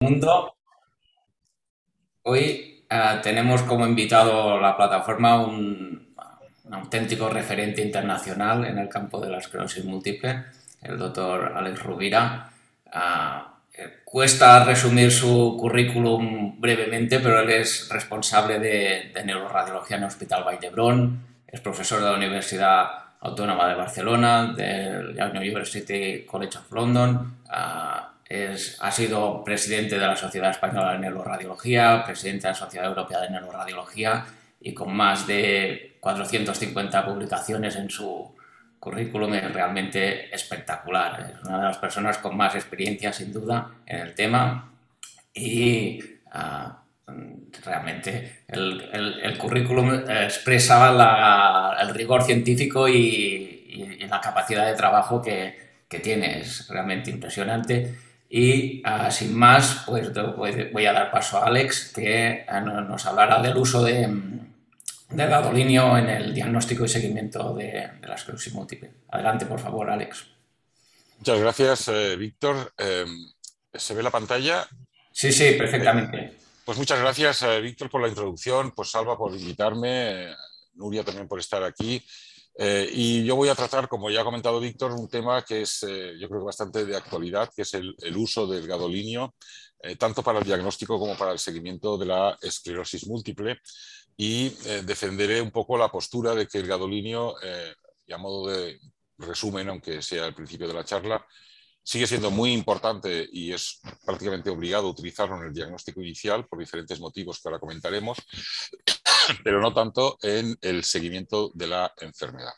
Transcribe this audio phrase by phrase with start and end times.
[0.00, 0.54] mundo.
[2.22, 6.14] Hoy uh, tenemos como invitado la plataforma un,
[6.64, 10.44] un, auténtico referente internacional en el campo de la esclerosis múltiple,
[10.82, 12.50] el doctor Alex Rubira.
[12.86, 13.56] Uh,
[14.04, 20.44] cuesta resumir su currículum brevemente, pero él es responsable de, de neuroradiología en el Hospital
[20.44, 22.86] Vall es profesor de la Universidad
[23.20, 30.16] Autónoma de Barcelona, del University College of London, uh, es, ha sido presidente de la
[30.16, 34.26] Sociedad Española de Neuroradiología, presidente de la Sociedad Europea de Neuroradiología
[34.60, 38.34] y con más de 450 publicaciones en su
[38.80, 41.34] currículum es realmente espectacular.
[41.34, 44.72] Es una de las personas con más experiencia, sin duda, en el tema
[45.32, 47.12] y uh,
[47.64, 54.66] realmente el, el, el, currículum expresa la, el rigor científico y, y, y, la capacidad
[54.66, 55.56] de trabajo que,
[55.88, 56.40] que tiene.
[56.40, 58.05] Es realmente impresionante.
[58.28, 60.12] Y uh, sin más, pues
[60.72, 64.08] voy a dar paso a Alex, que uh, nos hablará del uso de,
[65.10, 68.90] de gadolinio en el diagnóstico y seguimiento de, de, la esclerosis múltiple.
[69.10, 70.26] Adelante, por favor, Alex.
[71.18, 72.72] Muchas gracias, eh, Víctor.
[72.78, 73.06] Eh,
[73.72, 74.66] ¿Se ve la pantalla?
[75.12, 76.18] Sí, sí, perfectamente.
[76.18, 80.34] Eh, pues muchas gracias, eh, Víctor, por la introducción, pues Salva por invitarme,
[80.74, 82.04] Nuria también por estar aquí.
[82.58, 85.82] Eh, y yo voy a tratar, como ya ha comentado Víctor, un tema que es,
[85.82, 89.34] eh, yo creo que bastante de actualidad, que es el, el uso del gadolinio,
[89.80, 93.60] eh, tanto para el diagnóstico como para el seguimiento de la esclerosis múltiple.
[94.16, 97.74] Y eh, defenderé un poco la postura de que el gadolinio, eh,
[98.06, 98.80] y a modo de
[99.18, 101.24] resumen, aunque sea al principio de la charla,
[101.82, 106.98] sigue siendo muy importante y es prácticamente obligado utilizarlo en el diagnóstico inicial por diferentes
[106.98, 108.18] motivos que ahora comentaremos,
[109.44, 112.52] pero no tanto en el seguimiento de la enfermedad.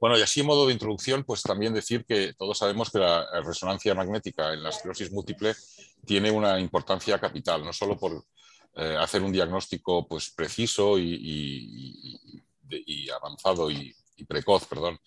[0.00, 3.26] Bueno, y así en modo de introducción, pues también decir que todos sabemos que la
[3.42, 5.54] resonancia magnética en la esclerosis múltiple
[6.06, 8.24] tiene una importancia capital, no solo por
[8.76, 13.94] eh, hacer un diagnóstico pues, preciso y, y, y, avanzado y,
[14.28, 14.98] precoz, perdón,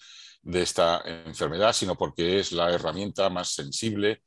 [0.41, 4.23] de esta enfermedad, sino porque es la herramienta más sensible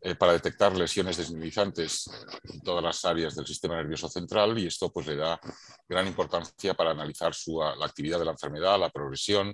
[0.00, 2.08] eh, para detectar lesiones desmineralizantes
[2.44, 5.40] en todas las áreas del sistema nervioso central y esto pues le da
[5.88, 9.52] gran importancia para analizar su, la actividad de la enfermedad, la progresión.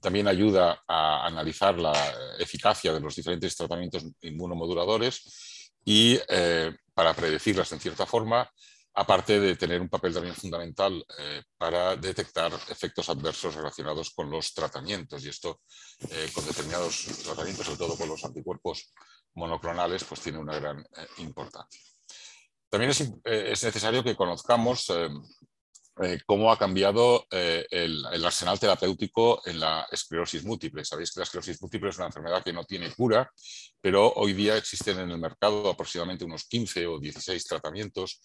[0.00, 1.92] También ayuda a analizar la
[2.38, 8.48] eficacia de los diferentes tratamientos inmunomoduladores y eh, para predecirlas en cierta forma,
[8.94, 14.52] aparte de tener un papel también fundamental eh, para detectar efectos adversos relacionados con los
[14.52, 15.24] tratamientos.
[15.24, 15.60] Y esto
[16.10, 18.92] eh, con determinados tratamientos, sobre todo con los anticuerpos
[19.34, 21.80] monoclonales, pues tiene una gran eh, importancia.
[22.68, 24.86] También es, es, necesario que conozcamos
[26.02, 30.84] eh, eh, cómo ha cambiado el, el, arsenal terapéutico en la esclerosis múltiple.
[30.84, 33.30] Sabéis que la esclerosis múltiple es una enfermedad que no tiene cura,
[33.80, 38.20] pero hoy día existen en el mercado aproximadamente unos 15 o 16 tratamientos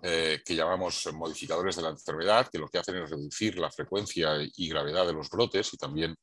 [0.00, 4.68] que llamamos modificadores de la enfermedad, que lo que hacen es reducir la frecuencia y
[4.68, 6.14] gravedad de los brotes y también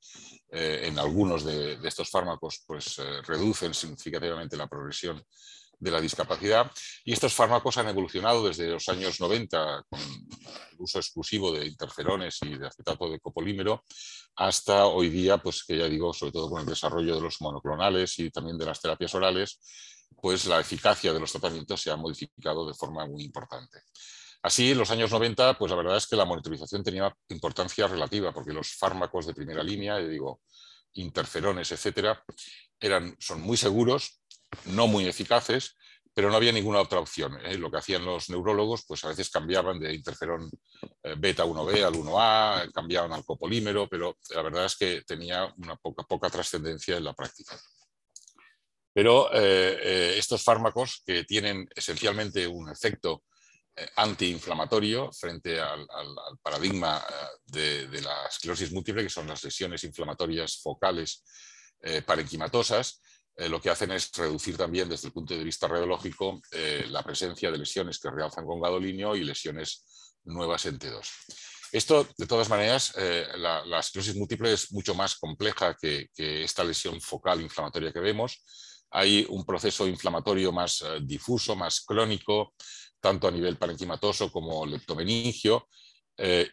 [0.49, 5.21] en algunos de, de, estos fármacos pues, reducen significativamente la progresión
[5.85, 6.69] de la discapacidad.
[7.03, 12.39] Y estos fármacos han evolucionado desde los años 90 con el uso exclusivo de interferones
[12.41, 13.83] y de acetato de copolímero
[14.35, 18.17] hasta hoy día, pues que ya digo, sobre todo con el desarrollo de los monoclonales
[18.19, 19.59] y también de las terapias orales,
[20.19, 23.83] pues la eficacia de los tratamientos se ha modificado de forma muy importante.
[24.41, 28.33] Así, en los años 90, pues la verdad es que la monitorización tenía importancia relativa,
[28.33, 30.41] porque los fármacos de primera línea, yo digo,
[30.93, 32.23] interferones, etcétera,
[32.79, 34.21] eran, son muy seguros,
[34.65, 35.75] no muy eficaces,
[36.13, 37.37] pero no había ninguna otra opción.
[37.43, 37.57] ¿eh?
[37.57, 40.49] Lo que hacían los neurólogos, pues a veces cambiaban de interferón
[41.03, 45.75] eh, beta 1B al 1A, cambiaban al copolímero, pero la verdad es que tenía una
[45.75, 47.59] poca, poca trascendencia en la práctica.
[48.95, 53.25] Pero eh, eh estos fármacos que tienen esencialmente un efecto
[53.75, 55.85] eh, antiinflamatorio frente al,
[56.41, 57.13] paradigma eh,
[57.45, 61.23] de, de, la esclerosis múltiple, que son las lesiones inflamatorias focales
[62.03, 62.99] parenquimatosas,
[63.37, 67.03] eh, lo que hacen es reducir también desde el punto de vista radiológico eh, la
[67.03, 71.05] presencia de lesiones que realzan con gadolinio y lesiones nuevas en T2.
[71.71, 76.63] Esto, de todas maneras, eh, la, esclerosis múltiple es mucho más compleja que, que, esta
[76.63, 78.41] lesión focal inflamatoria que vemos.
[78.91, 82.53] Hay un proceso inflamatorio más eh, difuso, más crónico,
[83.01, 85.67] tanto a nivel parenquimatoso como leptomeningio,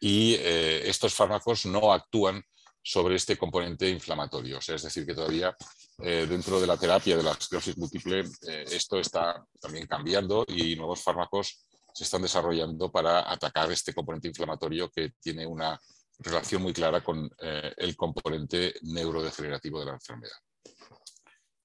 [0.01, 2.43] y estos fármacos no actúan
[2.83, 4.59] sobre este componente inflamatorio.
[4.59, 5.57] Es decir, que todavía
[5.99, 10.75] eh, dentro de la terapia de la esclerosis múltiple eh, esto está también cambiando y
[10.75, 11.65] nuevos fármacos
[11.95, 15.79] se están desarrollando para atacar este componente inflamatorio que tiene una
[16.19, 20.37] relación muy clara con eh, el componente neurodegenerativo de la enfermedad.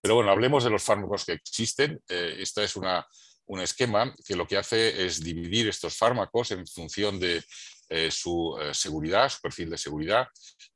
[0.01, 2.01] Pero bueno, hablemos de los fármacos que existen.
[2.07, 3.05] esta es una,
[3.47, 7.43] un esquema que lo que hace es dividir estos fármacos en función de
[7.89, 10.27] eh, su eh, seguridad, su perfil de seguridad,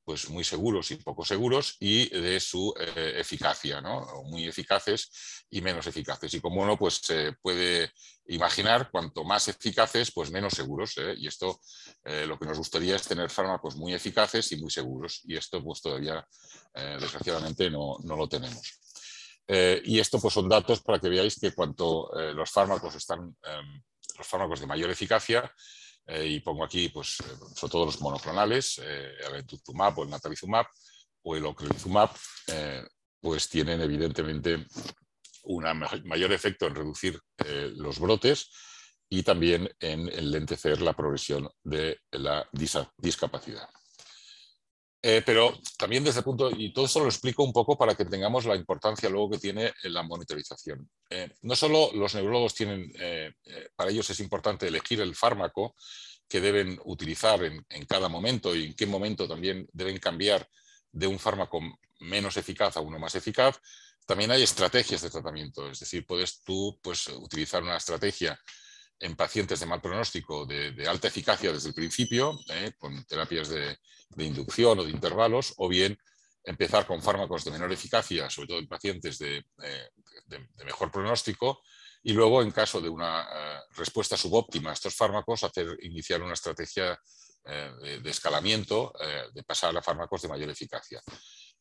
[0.05, 4.23] pues muy seguros y poco seguros, y de su eh, eficacia, ¿no?
[4.23, 6.33] muy eficaces y menos eficaces.
[6.33, 7.91] Y como uno pues, se puede
[8.27, 10.95] imaginar, cuanto más eficaces, pues menos seguros.
[11.17, 11.59] Y esto
[12.03, 15.19] lo que nos gustaría es tener fármacos muy eficaces y muy seguros.
[15.25, 16.25] Y esto pues todavía,
[16.73, 18.79] desgraciadamente, no, no, lo tenemos.
[19.83, 23.83] y esto pues son datos para que veáis que cuanto los fármacos están, em,
[24.17, 25.51] los fármacos de mayor eficacia,
[26.11, 30.09] eh, y pongo aquí, pues, eh, sobre todo los monoclonales, eh, el Entuzumab o el
[30.09, 30.65] Natalizumab
[31.23, 32.09] o el Ocrelizumab,
[33.21, 34.65] pues tienen evidentemente
[35.43, 35.63] un
[36.05, 37.19] mayor efecto en reducir
[37.75, 38.49] los brotes
[39.07, 42.49] y también en enlentecer la progresión de la
[42.97, 43.69] discapacidad.
[45.03, 48.05] Eh, pero también desde el punto, y todo esto lo explico un poco para que
[48.05, 50.87] tengamos la importancia luego que tiene la monitorización.
[51.09, 53.33] Eh, no solo los neurólogos tienen, eh,
[53.75, 55.75] para ellos es importante elegir el fármaco
[56.27, 60.47] que deben utilizar en, cada momento y en qué momento también deben cambiar
[60.91, 61.59] de un fármaco
[61.99, 63.59] menos eficaz a uno más eficaz,
[64.05, 65.69] también hay estrategias de tratamiento.
[65.69, 68.39] Es decir, puedes tú pues, utilizar una estrategia
[69.01, 73.77] en pacientes de mal pronóstico de, alta eficacia desde el principio, eh, con terapias de,
[74.17, 75.97] inducción o de intervalos, o bien
[76.43, 79.89] empezar con fármacos de menor eficacia, sobre todo en pacientes de, eh,
[80.63, 81.61] mejor pronóstico,
[82.03, 86.33] y luego, en caso de una eh, respuesta subóptima a estos fármacos, hacer, iniciar una
[86.33, 86.97] estrategia
[87.43, 88.93] de, escalamiento,
[89.33, 91.01] de pasar a fármacos de mayor eficacia.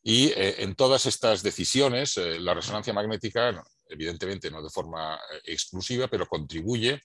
[0.03, 6.27] Y en todas estas decisiones, la resonancia magnética evidentemente no de forma eh, exclusiva, pero
[6.27, 7.03] contribuye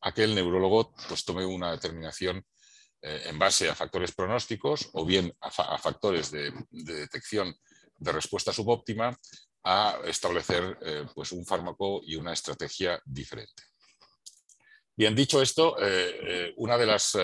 [0.00, 2.44] a que el neurólogo pues, tome una determinación
[3.00, 7.54] eh, en base a factores pronósticos o bien a, factores de, detección
[7.96, 9.16] de respuesta subóptima
[9.62, 13.62] a establecer eh, pues un fármaco y una estrategia diferente.
[14.96, 15.76] Bien, dicho esto,
[16.56, 17.18] una de los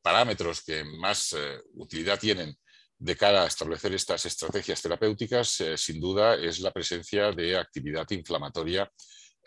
[0.00, 1.36] parámetros que más
[1.74, 2.56] utilidad tienen
[3.02, 8.08] de cara a establecer estas estrategias terapéuticas, eh, sin duda, es la presencia de actividad
[8.10, 8.88] inflamatoria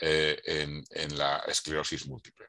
[0.02, 2.48] eh, en, la esclerosis múltiple.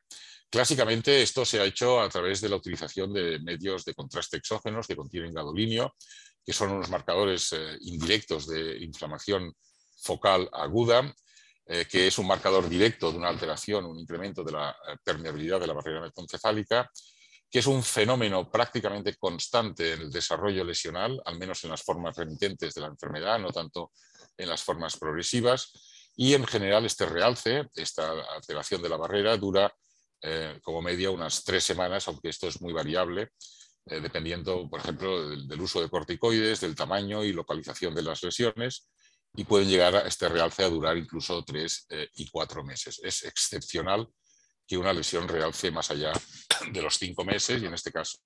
[0.51, 4.89] Clásicamente, esto se ha hecho a través de la utilización de medios de contraste exógenos
[4.89, 5.95] que contienen gadolinio,
[6.45, 9.53] que son unos marcadores eh, indirectos de inflamación
[10.03, 11.15] focal aguda,
[11.91, 15.73] que es un marcador directo de una alteración, un incremento de la permeabilidad de la
[15.73, 16.89] barrera metoncefálica
[17.59, 22.75] es un fenómeno prácticamente constante en el desarrollo lesional, al menos en las formas remitentes
[22.75, 23.93] de la enfermedad, no tanto
[24.37, 25.73] en las formas progresivas.
[26.17, 29.73] Y en general este realce, esta alteración de la barrera, dura
[30.23, 33.31] eh, como media unas tres semanas, aunque esto es muy variable,
[33.87, 38.89] eh, dependiendo, por ejemplo, del, uso de corticoides, del tamaño y localización de las lesiones,
[39.35, 42.99] y pueden llegar a este realce a durar incluso tres eh, y cuatro meses.
[43.05, 44.09] Es excepcional
[44.67, 46.13] que una lesión realce más allá
[46.71, 48.19] de los cinco meses y en este caso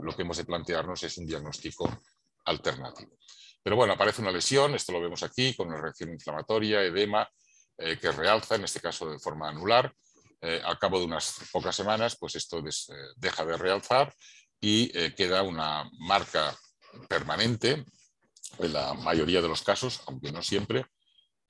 [0.00, 2.02] lo que hemos de plantearnos es un diagnóstico
[2.44, 3.18] alternativo.
[3.62, 7.28] Pero bueno, aparece una lesión, esto lo vemos aquí, con una reacción inflamatoria, edema,
[7.76, 9.92] eh, que realza, en este caso de forma anular.
[10.40, 14.14] Eh, al cabo de unas pocas semanas, pues esto eh, deja de realzar
[14.60, 16.56] y queda una marca
[17.08, 17.84] permanente,
[18.58, 20.84] en la mayoría de los casos, aunque no siempre,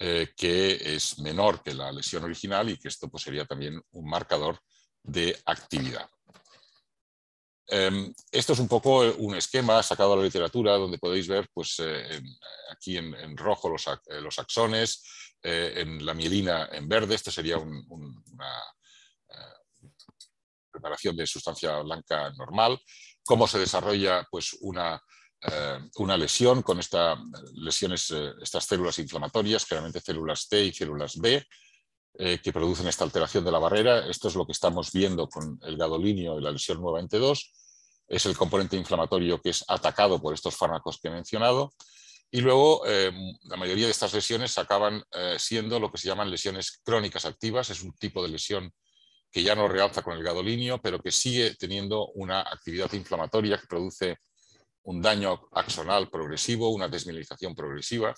[0.00, 4.08] eh, que es menor que la lesión original y que esto pues, sería también un
[4.08, 4.60] marcador
[5.02, 6.08] de actividad.
[7.66, 11.76] Em, esto es un poco un esquema sacado de la literatura donde podéis ver pues,
[11.80, 12.22] eh,
[12.70, 15.02] aquí en, rojo los, eh, los axones,
[15.40, 18.64] en la mielina en verde, esto sería una
[20.68, 22.76] preparación de sustancia blanca normal,
[23.24, 25.00] cómo se desarrolla pues, una
[25.40, 27.16] eh, una lesión con esta,
[27.54, 31.44] lesiones, eh, estas células inflamatorias, generalmente células T y células B,
[32.14, 34.06] eh, que producen esta alteración de la barrera.
[34.08, 37.52] Esto es lo que estamos viendo con el gadolinio y la lesión nueva 2.
[38.08, 41.72] Es el componente inflamatorio que es atacado por estos fármacos que he mencionado.
[42.30, 45.02] Y luego, la mayoría de estas lesiones acaban
[45.38, 47.70] siendo lo que se llaman lesiones crónicas activas.
[47.70, 48.70] Es un tipo de lesión
[49.30, 53.66] que ya no realza con el gadolinio, pero que sigue teniendo una actividad inflamatoria que
[53.66, 54.18] produce
[54.88, 58.14] un daño axonal progresivo, una desmineralización progresiva,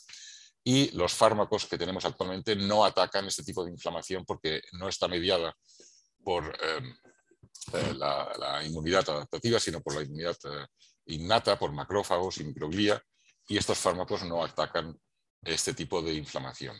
[0.62, 5.08] y los fármacos que tenemos actualmente no atacan este tipo de inflamación porque no está
[5.08, 5.52] mediada
[6.22, 6.94] por em,
[7.72, 10.66] eh, la, inmunidad adaptativa, sino por la inmunidad eh,
[11.06, 13.02] innata, por macrófagos y microglía,
[13.48, 14.96] y estos fármacos no atacan
[15.42, 16.76] este tipo de inflamación.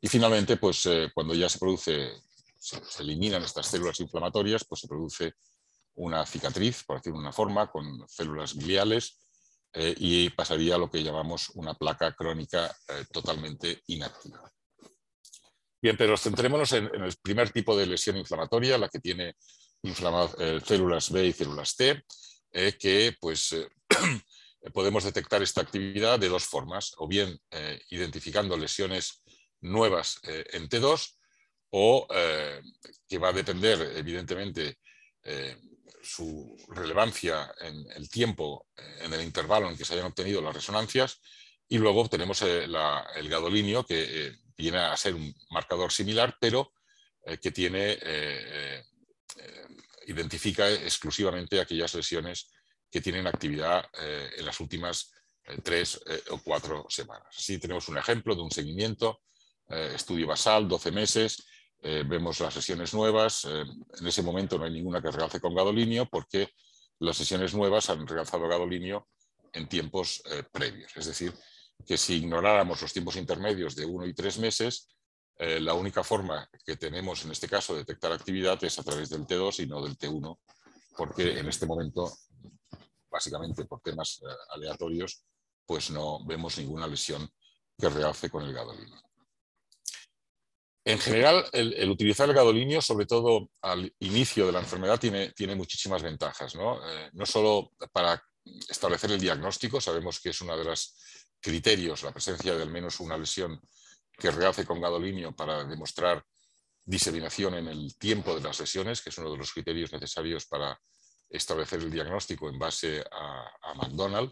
[0.00, 2.12] Y finalmente, pues eh, cuando ya se produce,
[2.56, 5.32] se, eliminan estas células inflamatorias, pues se produce
[5.96, 9.20] una cicatriz, por decirlo de una forma, con células gliales
[9.98, 12.74] y pasaría a lo que llamamos una placa crónica
[13.12, 14.50] totalmente inactiva.
[15.82, 19.34] Bien, pero centrémonos en, el primer tipo de lesión inflamatoria, la que tiene
[20.64, 22.02] células B y células T,
[22.78, 23.54] que pues
[24.72, 27.38] podemos detectar esta actividad de dos formas, o bien
[27.90, 29.22] identificando lesiones
[29.60, 31.16] nuevas en T2
[31.70, 32.62] o eh,
[33.08, 34.78] que va a depender, evidentemente,
[35.22, 35.56] eh,
[36.06, 40.54] su relevancia en el tiempo, eh, en el intervalo en que se hayan obtenido las
[40.54, 41.20] resonancias,
[41.68, 46.72] y luego obtenemos el gadolinio, que viene a ser un marcador similar, pero
[47.42, 47.98] que tiene,
[50.06, 52.52] identifica exclusivamente aquellas lesiones
[52.88, 55.10] que tienen actividad en las últimas
[55.64, 57.26] tres o cuatro semanas.
[57.36, 59.22] Así tenemos un ejemplo de un seguimiento,
[59.68, 61.48] estudio basal, 12 meses,
[61.88, 63.44] eh, vemos las sesiones nuevas.
[63.44, 63.62] Eh,
[64.00, 66.50] en ese momento no hay ninguna que realce con gadolinio porque
[66.98, 69.06] las sesiones nuevas han realzado gadolinio
[69.52, 70.90] en tiempos eh, previos.
[70.96, 71.32] Es decir,
[71.86, 74.88] que si ignoráramos los tiempos intermedios de uno y tres meses,
[75.38, 79.26] la única forma que tenemos en este caso de detectar actividad es a través del
[79.26, 80.38] T2 y no del T1,
[80.96, 82.10] porque en este momento,
[83.10, 85.22] básicamente por temas aleatorios,
[85.66, 87.28] pues no vemos ninguna lesión
[87.78, 89.05] que realce con el gadolinio.
[90.88, 96.00] En general, el, utilizar el gadolinio, sobre todo al inicio de la enfermedad, tiene, muchísimas
[96.00, 96.54] ventajas.
[96.54, 96.78] ¿no?
[96.88, 98.22] Eh, no solo para
[98.68, 100.94] establecer el diagnóstico, sabemos que es uno de los
[101.40, 103.60] criterios, la presencia de al menos una lesión
[104.16, 106.24] que realce con gadolinio para demostrar
[106.84, 110.80] diseminación en el tiempo de las lesiones, que es uno de los criterios necesarios para
[111.28, 114.30] establecer el diagnóstico en base a, McDonald.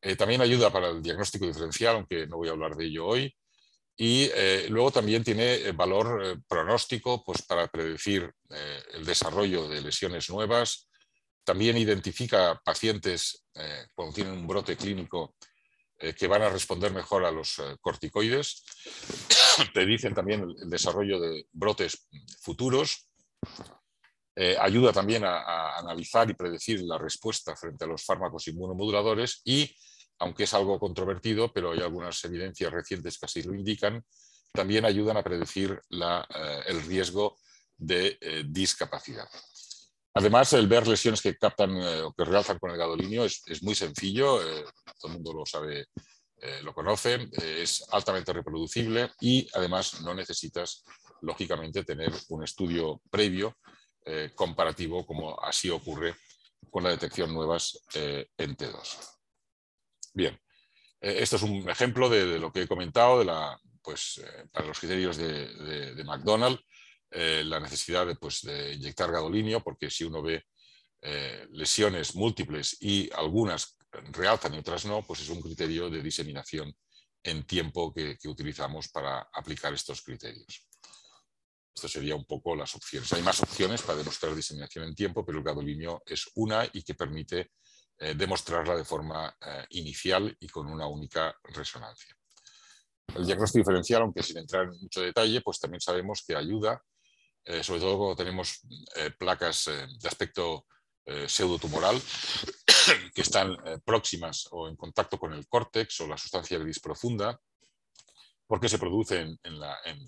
[0.00, 3.36] Eh, también ayuda para el diagnóstico diferencial, aunque no voy a hablar de ello hoy.
[3.96, 8.30] Y eh, luego también tiene eh, valor eh, pronóstico pues, para predecir
[8.92, 10.88] el desarrollo de lesiones nuevas.
[11.42, 13.44] También identifica pacientes
[13.94, 15.36] cuando tienen un brote clínico
[15.98, 18.64] que van a responder mejor a los corticoides.
[19.74, 22.08] Predicen también el desarrollo de brotes
[22.40, 23.08] futuros.
[24.60, 29.72] ayuda también a, a, analizar y predecir la respuesta frente a los fármacos inmunomoduladores y
[30.18, 34.04] aunque es algo controvertido, pero hay algunas evidencias recientes que así lo indican,
[34.52, 37.38] también ayudan a predecir eh, el riesgo
[37.76, 39.28] de eh, discapacidad.
[40.14, 43.74] Además, el ver lesiones que captan eh, o que realzan con el gadolinio es, muy
[43.74, 44.40] sencillo,
[44.98, 45.86] todo el mundo lo sabe,
[46.62, 50.84] lo conoce, es altamente reproducible y además no necesitas,
[51.22, 53.56] lógicamente, tener un estudio previo
[54.34, 56.14] comparativo como así ocurre
[56.70, 59.15] con la detección nuevas en T2.
[60.16, 60.34] Bien,
[61.02, 64.66] eh, esto es un ejemplo de, lo que he comentado, de la, pues, eh, para
[64.66, 66.58] los criterios de, de, McDonald,
[67.10, 70.42] eh, la necesidad de, pues, de, inyectar gadolinio, porque si uno ve
[71.50, 73.76] lesiones múltiples y algunas
[74.10, 76.74] realzan y otras no, pues es un criterio de diseminación
[77.22, 80.66] en tiempo que, que utilizamos para aplicar estos criterios.
[81.72, 83.12] Esto sería un poco las opciones.
[83.12, 86.94] Hay más opciones para demostrar diseminación en tiempo, pero el gadolinio es una y que
[86.94, 87.52] permite
[87.98, 92.14] eh, demostrarla de forma eh, inicial y con una única resonancia.
[93.14, 96.82] El diagnóstico diferencial, aunque sin entrar en mucho detalle, pues también sabemos que ayuda,
[97.44, 98.60] eh, sobre todo cuando tenemos
[99.18, 100.66] placas de aspecto
[101.28, 101.96] pseudotumoral
[103.14, 107.40] que están próximas o en contacto con el córtex o la sustancia gris profunda,
[108.46, 109.38] porque se produce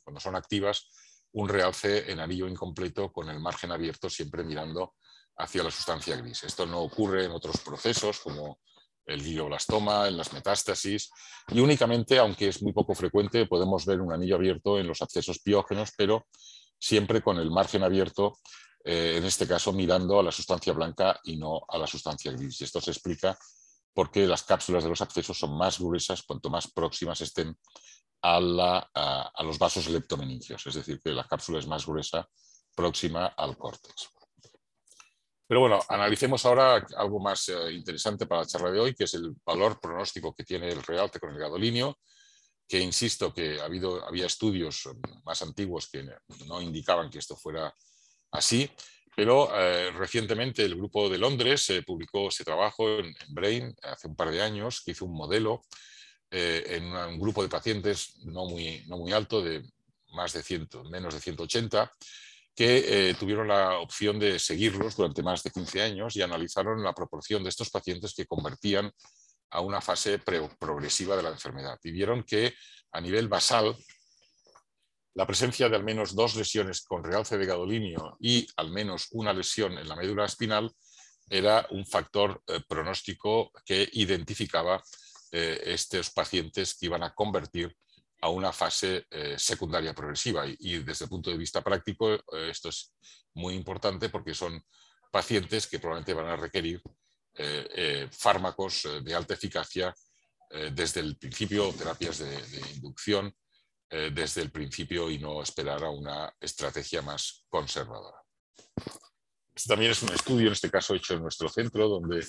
[0.02, 0.90] cuando son activas
[1.32, 4.94] un realce en anillo incompleto con el margen abierto siempre mirando
[5.38, 6.42] hacia la sustancia gris.
[6.44, 8.58] Esto no ocurre en otros procesos como
[9.06, 11.10] el glioblastoma, en las metástasis,
[11.48, 15.38] y únicamente, aunque es muy poco frecuente, podemos ver un anillo abierto en los accesos
[15.38, 16.26] piógenos, pero
[16.78, 18.38] siempre con el margen abierto,
[18.84, 22.60] eh, en este caso mirando a la sustancia blanca y no a la sustancia gris.
[22.60, 23.38] Y esto se explica
[23.94, 27.56] porque las cápsulas de los accesos son más gruesas cuanto más próximas estén
[28.22, 32.28] a, a los vasos leptomeningios, es decir, que la cápsula es más gruesa
[32.74, 34.10] próxima al córtex.
[35.48, 39.14] Pero bueno, analicemos ahora algo más eh, interesante para la charla de hoy, que es
[39.14, 41.98] el valor pronóstico que tiene el realte con el gadolinio,
[42.68, 44.90] que insisto que ha habido, había estudios
[45.24, 46.06] más antiguos que
[46.46, 47.74] no indicaban que esto fuera
[48.30, 48.70] así,
[49.16, 54.16] pero eh, recientemente el grupo de Londres eh, publicó ese trabajo en, Brain hace un
[54.16, 55.62] par de años, que hizo un modelo
[56.30, 59.62] en un grupo de pacientes no muy, no muy alto, de
[60.12, 61.90] más de 100, menos de 180,
[62.58, 66.92] que eh, tuvieron la opción de seguirlos durante más de 15 años y analizaron la
[66.92, 68.90] proporción de estos pacientes que convertían
[69.50, 71.78] a una fase progresiva de la enfermedad.
[71.84, 72.52] Y vieron que
[72.90, 73.76] a nivel basal,
[75.14, 79.32] la presencia de al menos dos lesiones con realce de gadolinio y al menos una
[79.32, 80.68] lesión en la médula espinal
[81.30, 84.82] era un factor pronóstico que identificaba
[85.30, 87.72] estos pacientes que iban a convertir
[88.20, 89.06] a una fase
[89.36, 90.44] secundaria progresiva.
[90.46, 92.94] Y, desde el punto de vista práctico, esto es
[93.34, 94.60] muy importante porque son
[95.10, 96.82] pacientes que probablemente van a requerir
[98.10, 99.94] fármacos de alta eficacia
[100.72, 103.32] desde el principio, terapias de inducción,
[103.90, 108.18] eh, desde el principio y no esperar a una estrategia más conservadora.
[109.54, 112.22] Este también es un estudio, en este caso hecho en nuestro centro, donde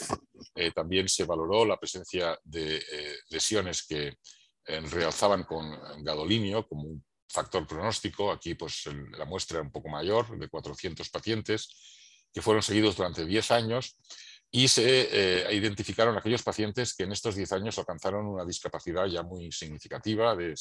[0.55, 4.19] eh, también se valoró la presencia de eh, lesiones que
[4.65, 8.31] realzaban con gadolinio como un factor pronóstico.
[8.31, 8.83] Aquí pues,
[9.17, 11.69] la muestra era un poco mayor, de 400 pacientes,
[12.33, 13.97] que fueron seguidos durante 10 años
[14.51, 19.21] y se eh, identificaron aquellos pacientes que en estos 10 años alcanzaron una discapacidad ya
[19.21, 20.55] muy significativa de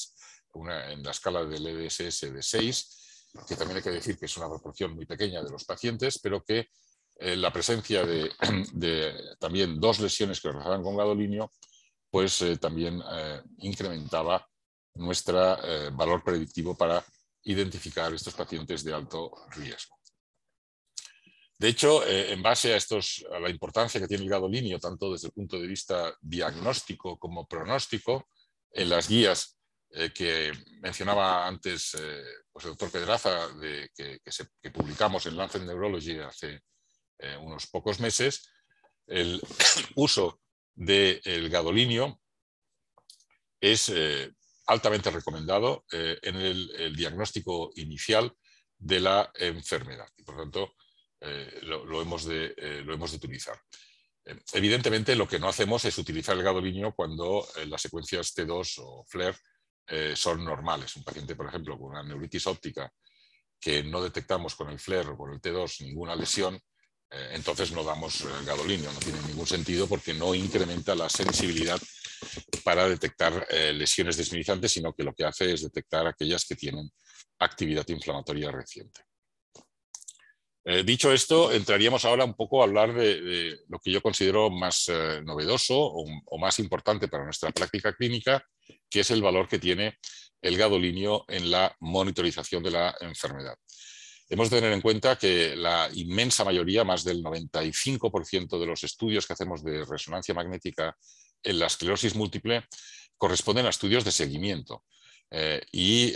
[0.54, 4.48] en la escala del EDSS de 6, que también hay que decir que es una
[4.48, 6.68] proporción muy pequeña de los pacientes, pero que
[7.16, 8.30] eh, la presencia de,
[9.38, 11.52] también dos lesiones que realizaban con gadolinio,
[12.10, 13.02] pues eh, también
[13.58, 14.46] incrementaba
[14.94, 15.56] nuestro
[15.92, 17.04] valor predictivo para
[17.44, 19.98] identificar estos pacientes de alto riesgo.
[21.58, 25.12] De hecho, eh, en base a, estos, a la importancia que tiene el gadolinio, tanto
[25.12, 28.28] desde el punto de vista diagnóstico como pronóstico,
[28.70, 29.58] en las guías
[29.90, 32.22] eh, que mencionaba antes eh,
[32.52, 36.60] pues el doctor Pedraza, de, que, publicamos en Lancet Neurology hace
[37.40, 38.48] unos pocos meses,
[39.08, 39.42] el
[39.96, 40.40] uso
[40.78, 42.20] del gadolinio
[43.60, 43.92] es
[44.66, 48.32] altamente recomendado en el, diagnóstico inicial
[48.78, 50.08] de la enfermedad.
[50.16, 50.74] Y por tanto,
[51.20, 53.60] eh, lo, hemos de, eh, lo, hemos de, utilizar.
[54.24, 59.04] Eh, evidentemente, lo que no hacemos es utilizar el gadolinio cuando las secuencias T2 o
[59.04, 59.36] FLAIR
[60.14, 60.94] son normales.
[60.96, 62.92] Un paciente, por ejemplo, con una neuritis óptica
[63.58, 66.60] que no detectamos con el FLAIR o con el T2 ninguna lesión,
[67.10, 68.92] entonces no damos el gadolinio.
[68.92, 71.80] No tiene ningún sentido porque no incrementa la sensibilidad
[72.64, 76.90] para detectar lesiones desminizantes, sino que lo que hace es detectar aquellas que tienen
[77.38, 79.00] actividad inflamatoria reciente.
[80.70, 84.90] Eh, dicho esto, entraríamos ahora un poco a hablar de, lo que yo considero más
[84.90, 88.44] eh, novedoso o, más importante para nuestra práctica clínica,
[88.90, 89.96] que es el valor que tiene
[90.42, 93.56] el gadolinio en la monitorización de la enfermedad.
[94.28, 99.26] Hemos de tener en cuenta que la inmensa mayoría, más del 95% de los estudios
[99.26, 100.96] que hacemos de resonancia magnética
[101.42, 102.64] en la esclerosis múltiple,
[103.16, 104.84] corresponden a estudios de seguimiento.
[105.30, 106.14] Eh, y,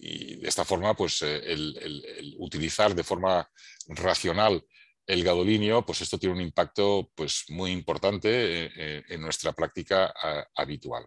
[0.00, 3.48] y de esta forma, pues eh, el, utilizar de forma
[3.88, 4.64] racional
[5.06, 10.12] el gadolinio, pues esto tiene un impacto pues, muy importante eh, eh, en nuestra práctica
[10.54, 11.06] habitual.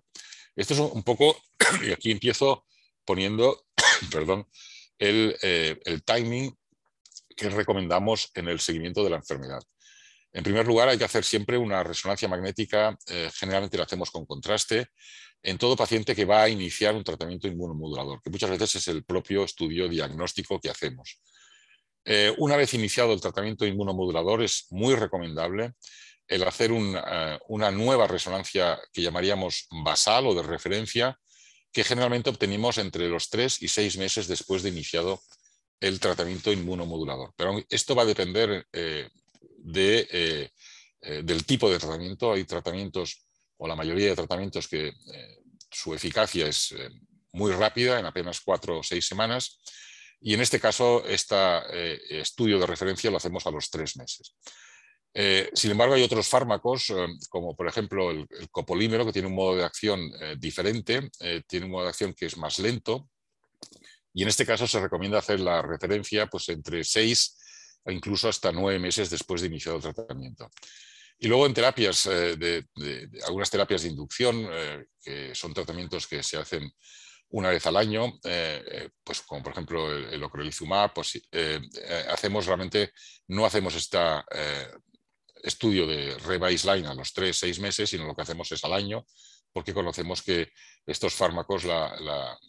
[0.56, 1.42] Esto es un poco,
[1.84, 2.66] y aquí empiezo
[3.06, 3.66] poniendo,
[4.12, 4.48] perdón,
[5.00, 6.56] el, timing
[7.36, 9.62] que recomendamos en el seguimiento de la enfermedad.
[10.32, 12.98] En primer lugar, hay que hacer siempre una resonancia magnética,
[13.40, 14.88] generalmente la hacemos con contraste,
[15.44, 19.04] en todo paciente que va a iniciar un tratamiento inmunomodulador, que muchas veces es el
[19.04, 21.20] propio estudio diagnóstico que hacemos.
[22.06, 25.74] Eh, una vez iniciado el tratamiento inmunomodulador es muy recomendable
[26.28, 31.20] el hacer eh, una nueva resonancia que llamaríamos basal o de referencia,
[31.74, 35.22] que generalmente obtenemos entre los tres y seis meses después de iniciado
[35.80, 37.34] el tratamiento inmunomodulador.
[37.36, 39.10] Pero esto va a depender eh,
[41.24, 42.32] del tipo de tratamiento.
[42.32, 43.26] Hay tratamientos
[43.58, 45.38] o la mayoría de tratamientos que eh,
[45.72, 46.90] su eficacia es eh,
[47.34, 49.60] muy rápida, en apenas cuatro o seis semanas,
[50.22, 51.36] y en este caso este
[52.22, 54.36] estudio de referencia lo hacemos a los tres meses.
[55.54, 56.92] Sin embargo, hay otros fármacos,
[57.30, 61.10] como por ejemplo el, copolímero, que tiene un modo de acción diferente,
[61.48, 63.10] tiene un modo de acción que es más lento,
[64.14, 67.38] y en este caso se recomienda hacer la referencia pues, entre seis
[67.84, 70.50] o incluso hasta nueve meses después de iniciar el tratamiento.
[71.20, 72.66] Y luego en terapias, eh, de,
[73.26, 76.72] algunas terapias de inducción, eh, que son tratamientos que se hacen
[77.30, 81.20] una vez al año, eh, pues como por ejemplo el, el ocrelizumab, pues
[82.10, 82.92] hacemos realmente,
[83.28, 83.98] no hacemos este
[85.44, 89.06] estudio de rebaseline a los tres, seis meses, sino lo que hacemos es al año,
[89.52, 90.52] porque conocemos que
[90.86, 91.64] estos fármacos,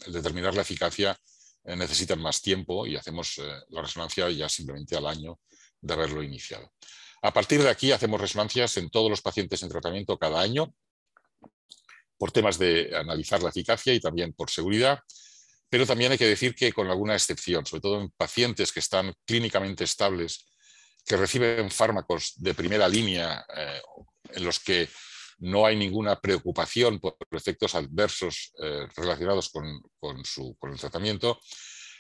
[0.07, 1.19] determinar la eficacia,
[1.65, 5.41] necesitan más tiempo y hacemos la resonancia ya simplemente al año
[5.81, 6.73] de haberlo iniciado.
[7.23, 10.75] A partir de aquí hacemos resonancias en todos los pacientes en tratamiento cada año
[12.17, 15.01] por temas de analizar la eficacia y también por seguridad,
[15.69, 19.13] pero también hay que decir que con alguna excepción, sobre todo en pacientes que están
[19.25, 20.47] clínicamente estables,
[21.05, 23.81] que reciben fármacos de primera línea eh,
[24.31, 24.89] en los que
[25.39, 29.67] no hay ninguna preocupación por efectos adversos eh, relacionados con,
[30.73, 31.41] el tratamiento,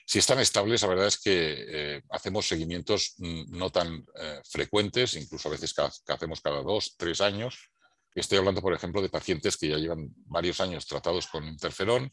[0.06, 4.04] Si están estables, la verdad es que hacemos seguimientos mm, no tan
[4.44, 7.70] frecuentes, incluso a veces que hacemos cada dos, tres años.
[8.14, 12.12] Estoy hablando, por ejemplo, de pacientes que ya llevan varios años tratados con interferón,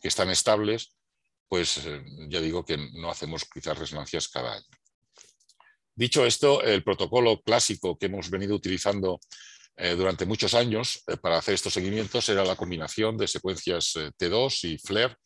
[0.00, 0.96] que están estables,
[1.48, 1.80] pues
[2.28, 4.66] ya digo que no hacemos quizás resonancias cada año.
[5.96, 9.18] Dicho esto, el protocolo clásico que hemos venido utilizando
[9.78, 14.10] eh, durante muchos años eh, para hacer estos seguimientos era la combinación de secuencias eh,
[14.18, 15.16] T2 y FLAIR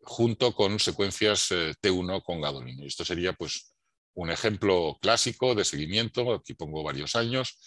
[0.00, 2.86] junto con secuencias T1 con gadolinio.
[2.86, 3.74] Esto sería pues,
[4.14, 7.58] un ejemplo clásico de seguimiento, aquí pongo varios años,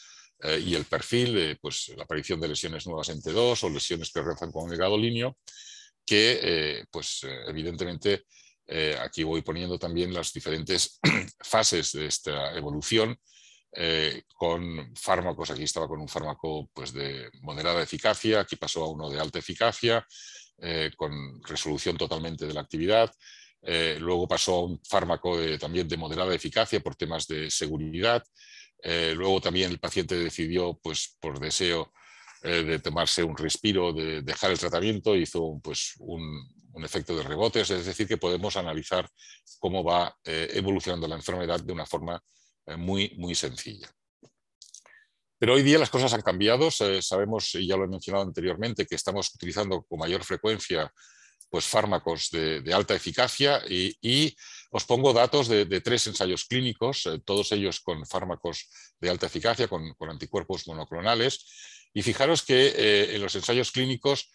[0.42, 4.54] y el perfil, pues, la aparición de lesiones nuevas en T2 o lesiones que rezan
[4.54, 5.38] con el gadolinio,
[6.06, 8.24] que pues, evidentemente
[8.72, 11.00] eh, aquí voy poniendo también las diferentes
[11.42, 13.18] fases de esta evolución
[13.74, 15.50] eh, con fármacos.
[15.50, 19.40] Aquí estaba con un fármaco pues, de moderada eficacia, aquí pasó a uno de alta
[19.40, 20.06] eficacia,
[20.60, 23.12] eh, con resolución totalmente de la actividad.
[24.00, 28.24] luego pasó a un fármaco también de moderada eficacia por temas de seguridad.
[29.16, 31.92] luego también el paciente decidió, pues, por deseo,
[32.42, 36.22] de tomarse un respiro, de dejar el tratamiento, hizo pues, un,
[36.80, 39.08] un efecto de rebotes, es decir, que podemos analizar
[39.60, 42.22] cómo va eh, evolucionando la enfermedad de una forma
[42.66, 43.90] eh, muy, muy sencilla.
[45.38, 48.96] Pero hoy día las cosas han cambiado, sabemos, y ya lo he mencionado anteriormente, que
[48.96, 50.92] estamos utilizando con mayor frecuencia
[51.50, 54.36] pues, fármacos de, alta eficacia y,
[54.72, 59.68] os pongo datos de, tres ensayos clínicos, eh, todos ellos con fármacos de alta eficacia,
[59.68, 61.46] con, anticuerpos monoclonales.
[61.94, 64.30] Y fijaros que en los ensayos clínicos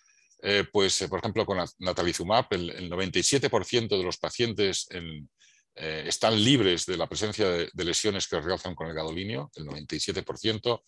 [0.46, 6.84] eh, pues, eh, por ejemplo, con natalizumab, el, 97% de los pacientes eh, están libres
[6.84, 10.82] de la presencia de, lesiones que realzan con el gadolinio, el 97%.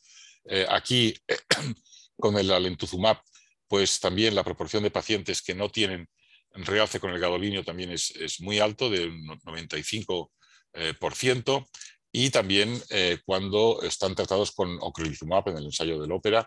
[0.69, 1.15] aquí,
[2.21, 3.19] con el alentuzumab,
[3.67, 6.07] pues también la proporción de pacientes que no tienen
[6.53, 9.11] realce con el gadolinio también es, muy alto, del
[9.43, 11.67] 95%.
[12.13, 12.79] y también
[13.25, 16.47] cuando están tratados con ocrelizumab en el ensayo del ópera,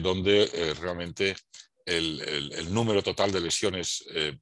[0.00, 1.34] donde realmente
[1.88, 4.38] el, número total de lesiones eh,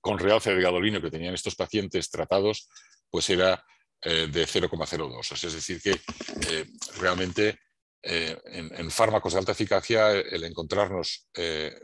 [0.00, 2.68] con realce de gadolinio que tenían estos pacientes tratados,
[3.10, 3.64] pues era
[4.02, 5.32] eh, de 0,02.
[5.32, 6.00] Es decir, que
[6.50, 6.66] eh,
[6.98, 7.58] realmente
[8.08, 11.26] en, fármacos de alta eficacia el encontrarnos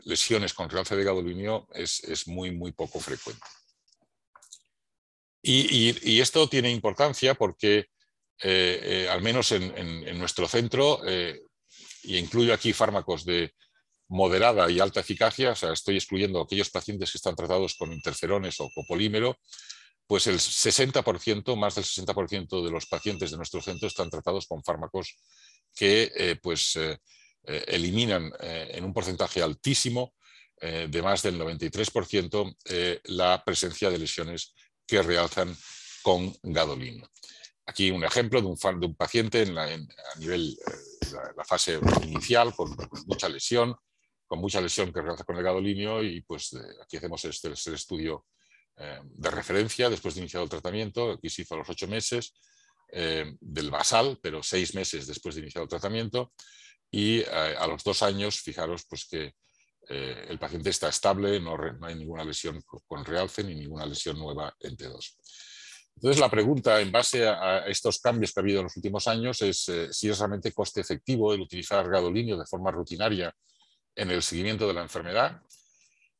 [0.05, 3.45] lesiones con realce de gadolinio es, muy, muy poco frecuente.
[5.41, 7.87] Y, esto tiene importancia porque,
[8.41, 11.01] al menos en, en nuestro centro,
[12.03, 13.53] y incluyo aquí fármacos de,
[14.13, 18.59] moderada y alta eficacia, o sea, estoy excluyendo aquellos pacientes que están tratados con interferones
[18.59, 19.39] o copolímero,
[20.05, 24.63] pues el 60%, más del 60% de los pacientes de nuestro centro están tratados con
[24.63, 25.17] fármacos
[25.73, 26.99] que eh, pues, eh,
[27.45, 30.13] eh, eliminan en un porcentaje altísimo,
[30.61, 32.55] de más del 93%,
[33.05, 34.53] la presencia de lesiones
[34.87, 35.53] que realzan
[36.03, 37.05] con gadolino.
[37.65, 39.67] Aquí un ejemplo de un, de un paciente en a
[40.19, 40.57] nivel,
[41.11, 42.73] la, la, fase inicial, con
[43.07, 43.75] mucha lesión,
[44.33, 48.25] con mucha lesión que realiza con el gadolinio y pues aquí hacemos este, este estudio
[48.77, 52.33] eh, de referencia después de iniciar el tratamiento, aquí se hizo a los ocho meses
[52.91, 56.33] eh, del basal, pero seis meses después de iniciar el tratamiento
[56.89, 59.35] y eh, a los dos años, fijaros pues que
[59.87, 64.55] el paciente está estable, no, no, hay ninguna lesión con realce ni ninguna lesión nueva
[64.61, 65.15] en T2.
[65.95, 69.43] Entonces, la pregunta en base a, estos cambios que ha habido en los últimos años
[69.43, 73.35] es si es realmente coste efectivo el utilizar gadolinio de forma rutinaria
[73.95, 75.41] en el seguimiento de la enfermedad.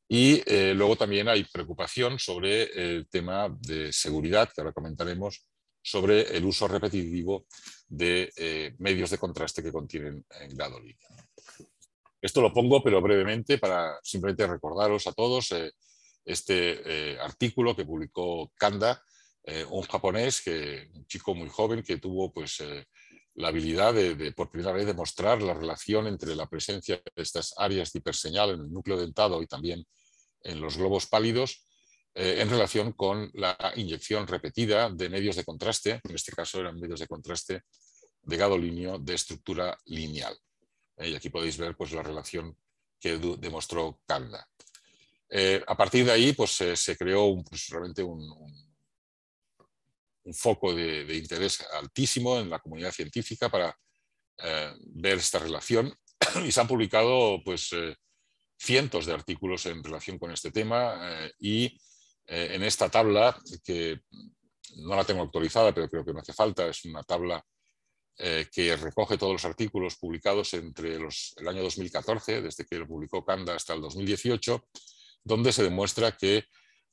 [0.08, 5.46] Y eh, luego también hay preocupación sobre el tema de seguridad, que ahora comentaremos,
[5.82, 7.46] sobre el uso repetitivo
[7.88, 11.08] de eh, medios de contraste que contienen gadolinio.
[12.22, 15.72] Esto lo pongo, pero brevemente, para simplemente recordaros a todos eh,
[16.24, 19.04] este artículo que publicó Kanda,
[19.70, 22.64] un japonés, que, un chico muy joven que tuvo pues,
[23.36, 27.91] la habilidad de, por primera vez, demostrar la relación entre la presencia de estas áreas
[27.91, 29.86] de hiperseñal en el núcleo dentado y también
[30.41, 31.65] en los globos pálidos
[32.13, 36.80] eh, en relación con la inyección repetida de medios de contraste, en este caso eran
[36.80, 37.63] medios de contraste
[38.22, 40.38] de gadolinio de estructura lineal.
[40.98, 42.56] Eh, y aquí podéis ver pues, la relación
[43.00, 44.48] que demostró Kanda.
[45.28, 48.62] Eh, a partir de ahí pues, se creó pues, realmente un un
[50.32, 53.76] foco de, interés altísimo en la comunidad científica para
[54.38, 55.94] eh, ver esta relación.
[56.46, 57.96] Y se han publicado pues, eh,
[58.58, 61.78] cientos de artículos en relación con este tema eh, y
[62.26, 64.00] en esta tabla, que
[64.78, 67.46] no la tengo actualizada, pero creo que me hace falta, es una tabla
[68.16, 73.56] que recoge todos los artículos publicados entre el año 2014, desde que lo publicó Kanda
[73.56, 74.70] hasta el 2018,
[75.22, 76.46] donde se demuestra que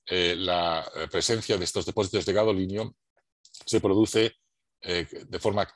[0.09, 2.97] la presencia de estos depósitos de gadolinio
[3.43, 4.37] se produce
[4.83, 5.69] de forma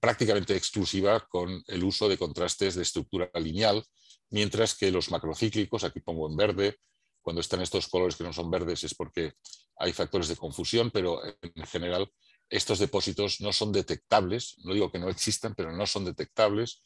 [0.00, 3.84] prácticamente exclusiva con el uso de contrastes de estructura lineal,
[4.30, 6.78] mientras que los macrocíclicos, aquí pongo en verde,
[7.22, 9.32] cuando están estos colores que no son verdes es porque
[9.78, 12.08] hay factores de confusión, pero en general
[12.48, 16.84] estos depósitos no son detectables, no digo que no existan, pero no son detectables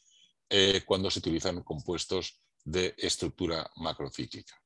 [0.49, 4.59] eh, cuando se utilizan compuestos de estructura macrocíclica.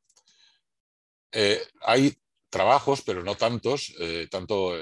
[1.31, 2.15] Eh, hay
[2.49, 4.73] trabajos, pero no tantos, eh, tanto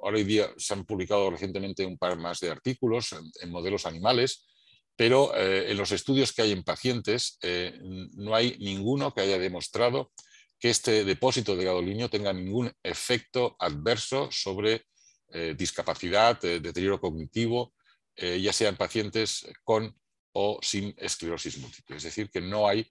[0.00, 4.46] ahora hoy día se han publicado recientemente un par más de artículos en, modelos animales,
[4.96, 7.38] pero en los estudios que hay en pacientes
[8.12, 10.12] no hay ninguno que haya demostrado
[10.64, 14.86] que este depósito de gadolinio tenga ningún efecto adverso sobre
[15.30, 17.74] eh, discapacidad, eh, deterioro cognitivo,
[18.14, 19.94] eh, ya sea en pacientes con
[20.32, 21.96] o sin esclerosis múltiple.
[21.96, 22.90] Es decir, que no hay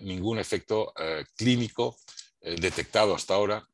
[0.00, 0.92] ningún efecto
[1.36, 1.96] clínico
[2.40, 3.66] detectado hasta ahora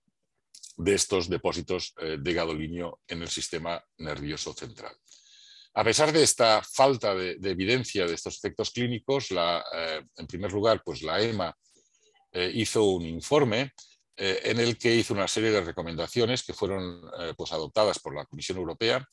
[0.77, 4.95] de estos depósitos de gadolinio en el sistema nervioso central.
[5.75, 11.03] A pesar de esta falta de, evidencia de estos efectos clínicos, en primer lugar, pues
[11.03, 11.57] la EMA
[12.53, 13.73] hizo un informe
[14.17, 18.15] eh, en el que hizo una serie de recomendaciones que fueron eh, pues, adoptadas por
[18.15, 19.05] la Comisión Europea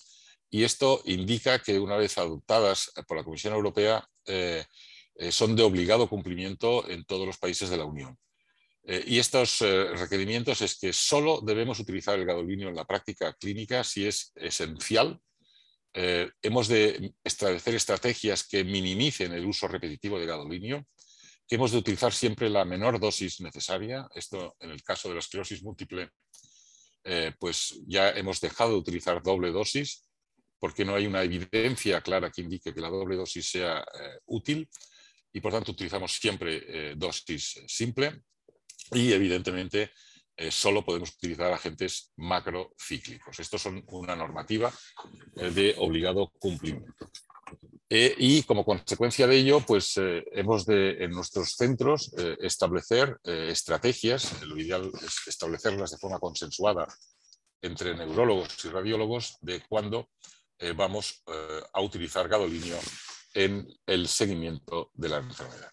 [0.48, 4.64] y esto indica que una vez adoptadas por la Comisión Europea eh,
[5.32, 8.16] son de obligado cumplimiento en todos los países de la Unión.
[8.84, 14.08] Y estos requerimientos es que solo debemos utilizar el gadolinio en la práctica clínica si
[14.08, 15.20] es esencial.
[15.94, 20.86] hemos de establecer estrategias que minimicen el uso repetitivo de gadolinio
[21.52, 24.08] que hemos de utilizar siempre la menor dosis necesaria.
[24.16, 26.12] Esto, en el caso de la esclerosis múltiple,
[27.04, 30.08] eh, pues ya hemos dejado de utilizar doble dosis
[30.58, 34.70] porque no hay una evidencia clara que indique que la doble dosis sea eh, útil
[35.34, 38.22] y por tanto utilizamos siempre eh, dosis simple
[38.92, 39.92] y evidentemente
[40.50, 43.40] solo podemos utilizar agentes macrocíclicos.
[43.40, 44.74] Estos son una normativa
[45.36, 47.12] de obligado cumplimiento.
[47.94, 53.20] Eh, y como consecuencia de ello, pues eh, hemos de en nuestros centros eh, establecer
[53.26, 56.88] estrategias, lo ideal es establecerlas de forma consensuada
[57.62, 60.10] entre neurólogos y radiólogos de cuándo
[60.76, 61.24] vamos
[61.74, 62.78] a utilizar gadolinio
[63.34, 65.72] en el seguimiento de la enfermedad.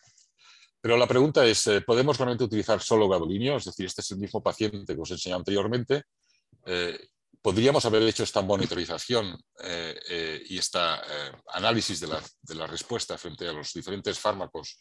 [0.88, 3.58] Pero la pregunta es, ¿podemos realmente utilizar solo gadolinio?
[3.58, 6.04] Es decir, este es el mismo paciente que os he enseñado anteriormente
[7.42, 10.78] podríamos haber hecho esta monitorización eh, eh, y este
[11.52, 12.08] análisis de
[12.54, 14.80] la, respuesta frente a los diferentes fármacos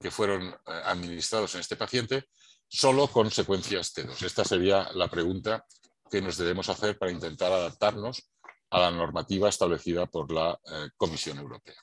[0.00, 2.24] que fueron administrados en este paciente
[2.66, 4.22] solo con secuencias T2.
[4.22, 5.64] Esta sería la pregunta
[6.10, 8.30] que nos debemos hacer para intentar adaptarnos
[8.70, 10.58] a la normativa establecida por la
[10.96, 11.76] Comisión Europea.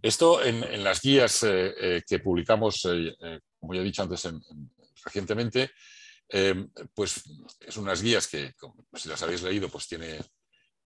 [0.00, 2.82] Esto en, las guías que publicamos,
[3.58, 4.28] como ya he dicho antes,
[5.04, 5.72] recientemente,
[6.30, 7.22] Em, pues
[7.60, 8.54] es unas guías que,
[8.94, 10.20] si las habéis leído, pues tiene,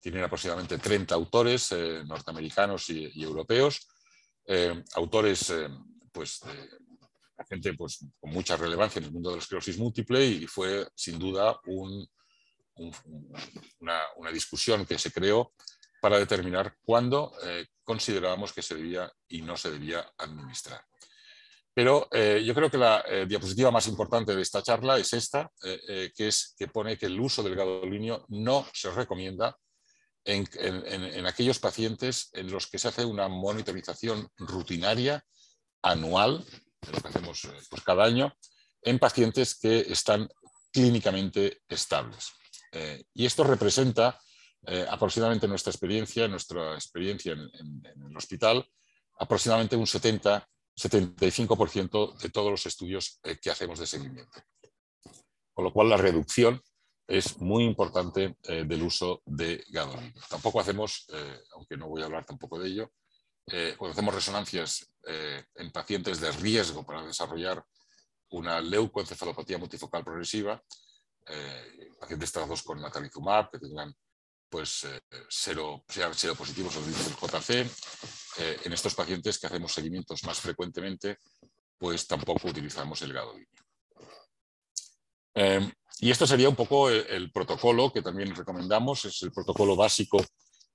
[0.01, 3.88] tienen aproximadamente 30 autores eh, norteamericanos y, europeos,
[4.94, 5.53] autores
[6.12, 10.46] pues, de gente pues, con mucha relevancia en el mundo de la esclerosis múltiple y
[10.46, 11.59] fue sin duda
[13.77, 15.53] una, discusión que se creó
[16.03, 20.85] para determinar cuándo eh, considerábamos que se debía y no se debía administrar.
[21.73, 25.49] Pero eh, yo creo que la eh, diapositiva más importante de esta charla es esta,
[25.62, 29.57] que es que pone que el uso del gadolinio no se recomienda
[30.25, 35.25] en, aquellos pacientes en los que se hace una monitorización rutinaria
[35.83, 36.45] anual,
[36.93, 38.37] lo que hacemos pues, cada año,
[38.83, 40.29] en pacientes que están
[40.73, 42.33] clínicamente estables.
[43.15, 44.19] y esto representa
[44.88, 47.40] aproximadamente nuestra experiencia, nuestra experiencia en,
[47.85, 48.64] en el hospital,
[49.18, 54.42] aproximadamente un 70 75% de todos los estudios eh, que hacemos de seguimiento.
[55.53, 56.62] Con lo cual la reducción
[57.07, 60.22] es muy importante eh, del uso de gadolinio.
[60.29, 62.92] Tampoco hacemos, eh, aunque no voy a hablar tampoco de ello,
[63.77, 64.87] cuando hacemos resonancias
[65.57, 67.62] en pacientes de riesgo para desarrollar
[68.31, 70.62] una leucoencefalopatía multifocal progresiva,
[71.98, 73.92] pacientes tratados con natalizumab, que tengan
[74.53, 74.87] pues
[75.31, 77.67] cero, sean seropositivos o del JC,
[78.37, 81.17] eh, en estos pacientes que hacemos seguimientos más frecuentemente,
[81.79, 83.49] pues tampoco utilizamos el gadolinio.
[85.33, 90.23] Em, y esto sería un poco el, protocolo que también recomendamos, es el protocolo básico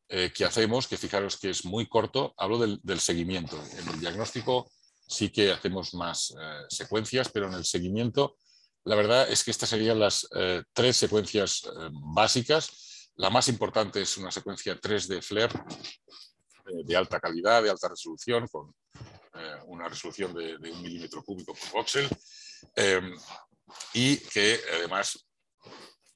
[0.09, 2.33] eh, que hacemos, que fijaros que es muy corto.
[2.35, 3.63] Hablo del, seguimiento.
[3.77, 4.71] En el diagnóstico
[5.07, 8.37] sí que hacemos más eh, secuencias, pero en el seguimiento
[8.85, 10.27] la verdad es que estas serían las
[10.73, 12.86] tres secuencias básicas.
[13.17, 15.51] La más importante es una secuencia 3 de FLAIR,
[16.85, 18.73] de alta calidad, de alta resolución, con
[19.33, 22.07] eh, una resolución de, un milímetro cúbico por voxel.
[22.75, 23.01] Eh,
[23.93, 25.27] y que además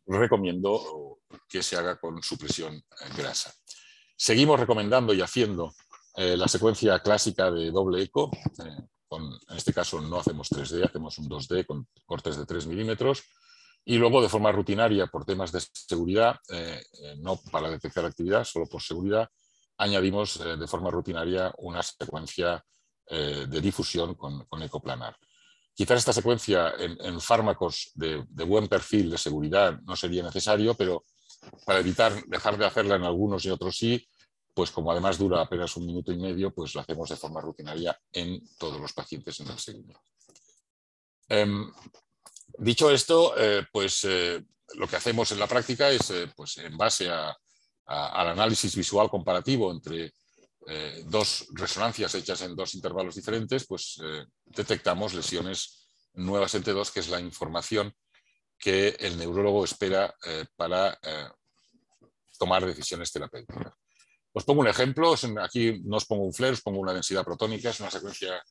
[0.06, 2.84] recomiendo que se haga con supresión
[3.16, 3.54] grasa.
[4.16, 5.74] Seguimos recomendando y haciendo
[6.16, 8.30] eh, la secuencia clásica de doble eco.
[8.60, 8.88] Eh,
[9.50, 13.24] en este caso no hacemos 3D, hacemos un 2D con cortes de 3 milímetros.
[13.84, 16.82] Y luego, de forma rutinaria, por temas de seguridad, eh,
[17.18, 19.30] no para detectar actividad, solo por seguridad,
[19.78, 22.64] añadimos de forma rutinaria una secuencia
[23.10, 25.18] de difusión con, ecoplanar.
[25.74, 31.04] Quizás esta secuencia en, fármacos de, buen perfil de seguridad no sería necesario, pero
[31.66, 34.08] para evitar dejar de hacerla en algunos y otros sí,
[34.54, 37.98] pues como además dura apenas un minuto y medio, pues lo hacemos de forma rutinaria
[38.12, 40.02] en todos los pacientes en el segundo.
[42.62, 44.40] Dicho esto, eh, pues eh,
[44.76, 49.72] lo que hacemos en la práctica es, eh, pues en base al análisis visual comparativo
[49.72, 50.14] entre
[51.06, 54.00] dos resonancias hechas en dos intervalos diferentes, pues
[54.46, 57.92] detectamos lesiones nuevas en T2, que es la información
[58.60, 60.16] que el neurólogo espera
[60.56, 60.98] para
[62.38, 63.74] tomar decisiones terapéuticas.
[64.32, 67.72] Os pongo un ejemplo, aquí no os pongo un flare, os pongo una densidad protónica,
[67.72, 68.42] es una secuencia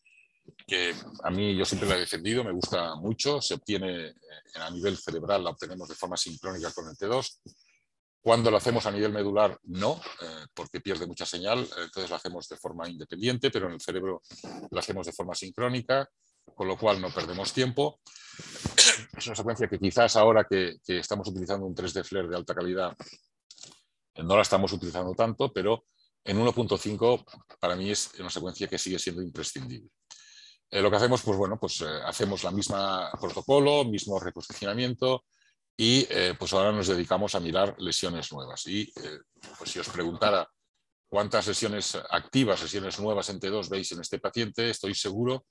[0.66, 4.14] que a mí yo siempre la he defendido, me gusta mucho, se obtiene eh,
[4.56, 7.40] a nivel cerebral, la obtenemos de forma sincrónica con el T2.
[8.22, 12.48] Cuando lo hacemos a nivel medular, no, eh, porque pierde mucha señal, entonces la hacemos
[12.48, 14.22] de forma independiente, pero en el cerebro
[14.70, 16.08] la hacemos de forma sincrónica,
[16.54, 18.00] con lo cual no perdemos tiempo.
[19.16, 22.54] Es una secuencia que quizás ahora que, que estamos utilizando un 3D flare de alta
[22.54, 22.96] calidad
[24.22, 25.84] no la estamos utilizando tanto, pero
[26.24, 27.24] en 1.5
[27.58, 29.90] para mí es una secuencia que sigue siendo imprescindible.
[30.70, 35.24] Eh, lo que hacemos, pues bueno, pues eh, hacemos la misma protocolo, mismo reposicionamiento
[35.76, 38.66] y eh, pues ahora nos dedicamos a mirar lesiones nuevas.
[38.66, 38.92] Y
[39.58, 40.48] pues si os preguntara
[41.08, 45.46] cuántas lesiones activas, lesiones nuevas en T2 veis en este paciente, estoy seguro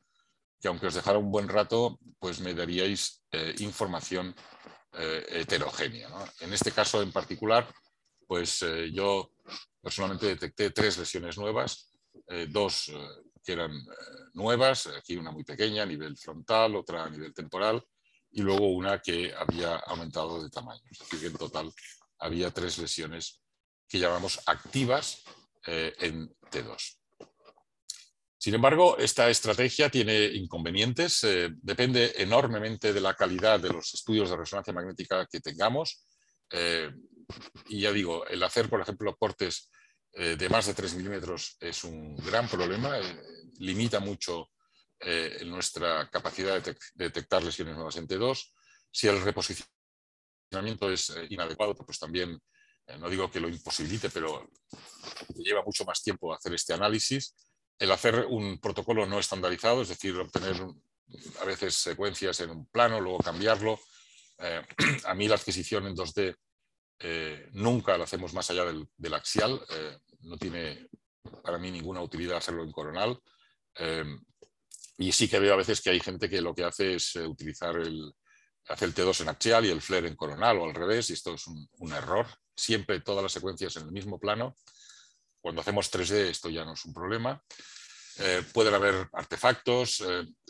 [0.62, 3.24] que aunque os dejara un buen rato, pues me daríais
[3.60, 4.36] información
[4.92, 6.10] heterogénea.
[6.42, 7.66] En este caso en particular,
[8.28, 8.60] pues
[8.92, 9.32] yo
[9.82, 11.94] personalmente detecté tres lesiones nuevas,
[12.50, 12.92] dos
[13.50, 13.84] que eran
[14.34, 17.84] nuevas, aquí una muy pequeña a nivel frontal, otra a nivel temporal,
[18.32, 20.84] y luego una que había aumentado de tamaño.
[20.92, 21.74] Es que en total
[22.20, 23.42] había tres lesiones
[23.88, 25.24] que llamamos activas
[25.66, 26.98] en T2.
[28.38, 31.26] Sin embargo, esta estrategia tiene inconvenientes,
[31.62, 36.06] depende enormemente de la calidad de los estudios de resonancia magnética que tengamos
[37.68, 39.70] y ya digo, el hacer, por ejemplo, cortes
[40.14, 43.04] eh, de más de 3 milímetros es un gran problema, eh,
[43.60, 44.50] limita mucho
[45.00, 48.52] eh, nuestra capacidad de, detectar lesiones nuevas en T2.
[48.92, 52.40] Si el reposicionamiento es inadecuado, pues también,
[52.98, 54.50] no digo que lo imposibilite, pero
[55.36, 57.36] lleva mucho más tiempo hacer este análisis.
[57.78, 60.56] El hacer un protocolo no estandarizado, es decir, obtener
[61.40, 63.80] a veces secuencias en un plano, luego cambiarlo.
[65.06, 66.36] a mí la adquisición en 2D
[67.02, 70.90] eh, nunca lo hacemos más allá del, axial, eh, no tiene
[71.44, 73.18] para mí ninguna utilidad hacerlo en coronal.
[73.76, 74.06] Eh,
[74.98, 77.76] y sí que veo a veces que hay gente que lo que hace es utilizar
[77.78, 78.14] el,
[78.68, 81.34] hace el T2 en axial y el flare en coronal o al revés, y esto
[81.34, 82.28] es un, error.
[82.56, 84.56] Siempre todas las secuencias en el mismo plano.
[85.40, 87.42] Cuando hacemos 3D esto ya no es un problema.
[88.52, 90.04] pueden haber artefactos,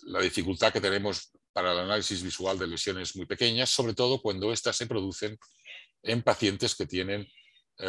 [0.06, 4.52] la dificultad que tenemos para el análisis visual de lesiones muy pequeñas, sobre todo cuando
[4.52, 5.38] éstas se producen
[6.04, 7.39] en pacientes que tienen eh,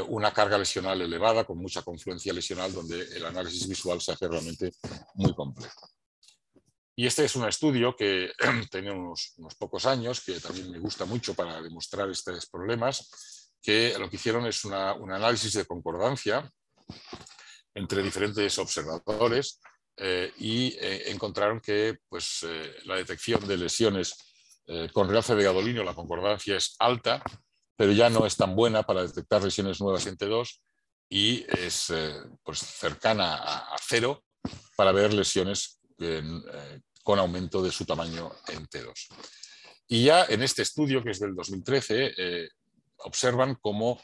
[0.08, 4.72] una carga lesional elevada, con mucha confluencia lesional, donde el análisis visual se hace realmente
[5.14, 5.88] muy complejo.
[7.00, 8.30] Y este es un estudio que
[8.70, 14.10] tiene unos, pocos años, que también me gusta mucho para demostrar estos problemas, que lo
[14.10, 16.52] que hicieron es un análisis de concordancia
[17.74, 19.60] entre diferentes observadores
[19.96, 22.46] eh, y eh, encontraron que pues,
[22.84, 24.14] la detección de lesiones
[24.92, 27.20] con realce de gadolinio, la concordancia es alta,
[27.80, 30.60] pero ya no es tan buena para detectar lesiones nuevas en T2
[31.08, 34.22] y es eh, pues cercana a, cero
[34.76, 36.22] para ver lesiones eh,
[37.02, 38.92] con aumento de su tamaño en T2.
[39.88, 42.48] Y ya en este estudio, que es del 2013, eh,
[42.98, 43.98] observan cómo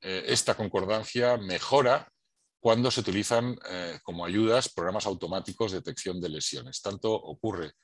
[0.00, 2.10] esta concordancia mejora
[2.58, 3.56] cuando se utilizan
[4.02, 6.82] como ayudas programas automáticos de detección de lesiones.
[6.82, 7.74] Tanto ocurre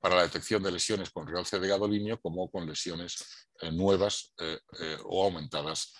[0.00, 4.58] para la detección de lesiones con realce de gadolinio como con lesiones eh, nuevas eh,
[4.80, 5.94] eh, o aumentadas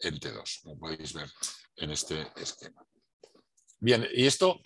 [0.00, 1.30] en T2, como podéis ver
[1.76, 2.84] en este esquema.
[3.78, 4.60] Bien, ¿y esto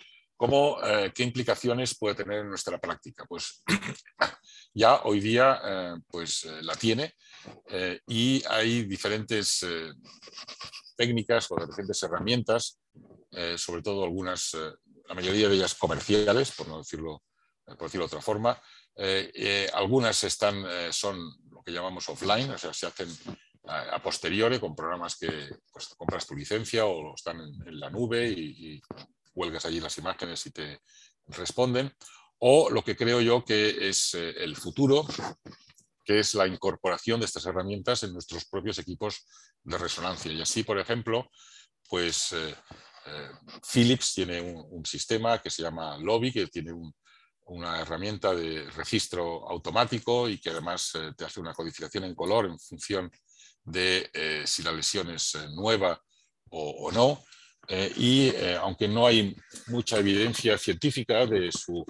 [1.13, 3.23] qué implicaciones puede tener en nuestra práctica?
[3.29, 3.61] Pues
[4.73, 7.13] ya hoy día pues, la tiene
[8.07, 9.63] y hay diferentes
[10.97, 12.79] técnicas o diferentes herramientas,
[13.57, 14.51] sobre todo algunas,
[15.07, 17.21] la mayoría de ellas comerciales, por no decirlo
[17.65, 18.61] por decirlo de otra forma.
[19.73, 21.17] algunas están, son
[21.49, 23.09] lo que llamamos offline, o sea, se hacen
[23.65, 28.73] a, posteriori con programas que pues, compras tu licencia o están en, la nube y,
[28.73, 28.81] y,
[29.33, 30.81] cuelgas allí las imágenes y te
[31.27, 31.91] responden.
[32.39, 35.07] O lo que creo yo que es el futuro,
[36.03, 39.25] que es la incorporación de estas herramientas en nuestros propios equipos
[39.63, 40.31] de resonancia.
[40.31, 41.29] Y así, por ejemplo,
[41.87, 42.55] pues eh,
[43.05, 43.29] eh,
[43.71, 46.73] Philips tiene un, sistema que se llama Lobby, que tiene
[47.45, 52.45] una herramienta de registro automático y que además eh, te hace una codificación en color
[52.45, 53.11] en función
[53.65, 54.09] de
[54.45, 55.97] si la lesión es nueva
[56.49, 57.23] o, no.
[57.95, 58.29] y
[58.59, 59.33] aunque no hay
[59.67, 61.85] mucha evidencia científica de su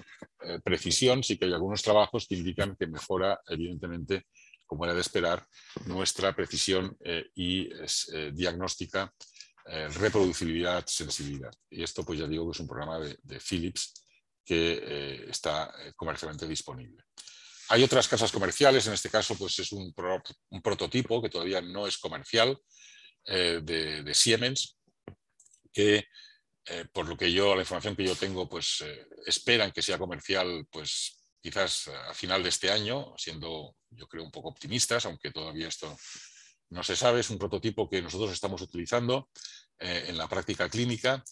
[0.62, 4.28] precisión, sí que hay algunos trabajos que indican que mejora, evidentemente,
[4.64, 5.44] como era de esperar,
[5.86, 6.96] nuestra precisión
[7.34, 7.68] y
[8.30, 9.12] diagnóstica
[9.66, 11.50] eh, reproducibilidad, sensibilidad.
[11.70, 14.03] Y esto, pues ya digo que es un programa de, Philips
[14.44, 17.04] que eh, está eh, comercialmente disponible.
[17.70, 19.94] Hay otras casas comerciales, en este caso pues es un,
[20.62, 22.58] prototipo que todavía no es comercial
[23.24, 24.76] de, Siemens,
[25.72, 26.06] que
[26.92, 28.84] por lo que yo, la información que yo tengo, pues
[29.24, 34.30] esperan que sea comercial pues quizás a final de este año, siendo yo creo un
[34.30, 35.96] poco optimistas, aunque todavía esto
[36.70, 39.28] no se sabe, es un prototipo que nosotros estamos utilizando
[39.78, 41.22] eh, en la práctica clínica,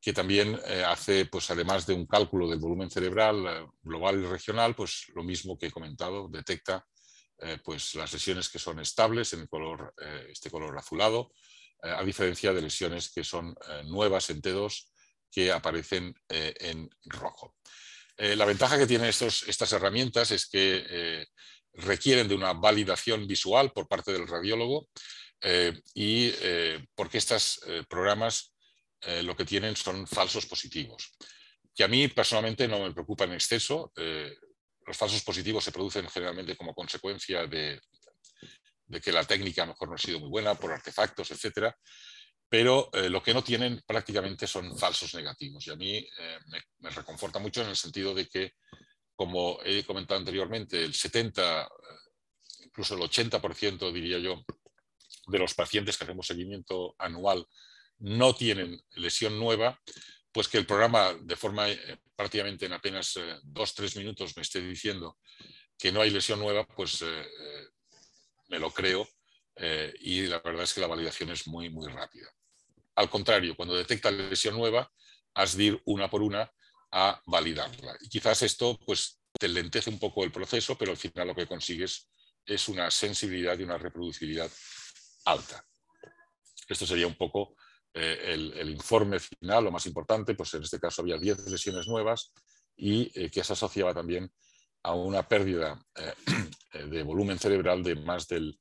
[0.00, 4.26] que también eh, hace, pues además de un cálculo del volumen cerebral eh, global y
[4.26, 6.86] regional, pues lo mismo que he comentado, detecta
[7.64, 9.94] pues las lesiones que son estables en el color,
[10.28, 11.32] este color azulado,
[11.80, 14.90] a diferencia de lesiones que son nuevas en T2
[15.30, 17.56] que aparecen en rojo.
[18.18, 21.24] la ventaja que tienen estos, estas herramientas es que
[21.72, 24.88] requieren de una validación visual por parte del radiólogo
[25.42, 27.60] eh, y eh, porque estos
[29.02, 31.16] eh, lo que tienen son falsos positivos,
[31.74, 33.92] que a mí personalmente no me preocupa en exceso.
[34.86, 37.80] los falsos positivos se producen generalmente como consecuencia de,
[39.02, 41.76] que la técnica a lo mejor no ha sido muy buena por artefactos, etcétera,
[42.48, 45.64] pero lo que no tienen prácticamente son falsos negativos.
[45.66, 46.04] Y a mí
[46.78, 48.54] me, reconforta mucho en el sentido de que
[49.14, 51.68] como he comentado anteriormente, el 70,
[52.64, 54.42] incluso el 80%, diría yo,
[55.26, 57.46] de los pacientes que hacemos seguimiento anual
[58.00, 59.80] no tienen lesión nueva,
[60.32, 64.42] pues que el programa de forma eh, prácticamente en apenas eh, dos, tres minutos me
[64.42, 65.18] esté diciendo
[65.78, 67.26] que no hay lesión nueva, pues eh,
[68.48, 69.08] me lo creo
[70.00, 72.26] y la verdad es que la validación es muy, muy rápida.
[72.94, 74.90] Al contrario, cuando detecta lesión nueva,
[75.34, 76.50] has de ir una por una
[76.92, 77.94] a validarla.
[78.00, 81.46] Y quizás esto pues, te lentece un poco el proceso, pero al final lo que
[81.46, 82.08] consigues
[82.46, 84.50] es una sensibilidad y una reproducibilidad
[85.26, 85.62] alta.
[86.66, 87.54] Esto sería un poco
[87.94, 92.32] eh, el, informe final, lo más importante, pues en este caso había 10 lesiones nuevas
[92.76, 94.30] y eh, que se asociaba también
[94.82, 96.14] a una pérdida eh,
[96.86, 98.58] de volumen cerebral de más del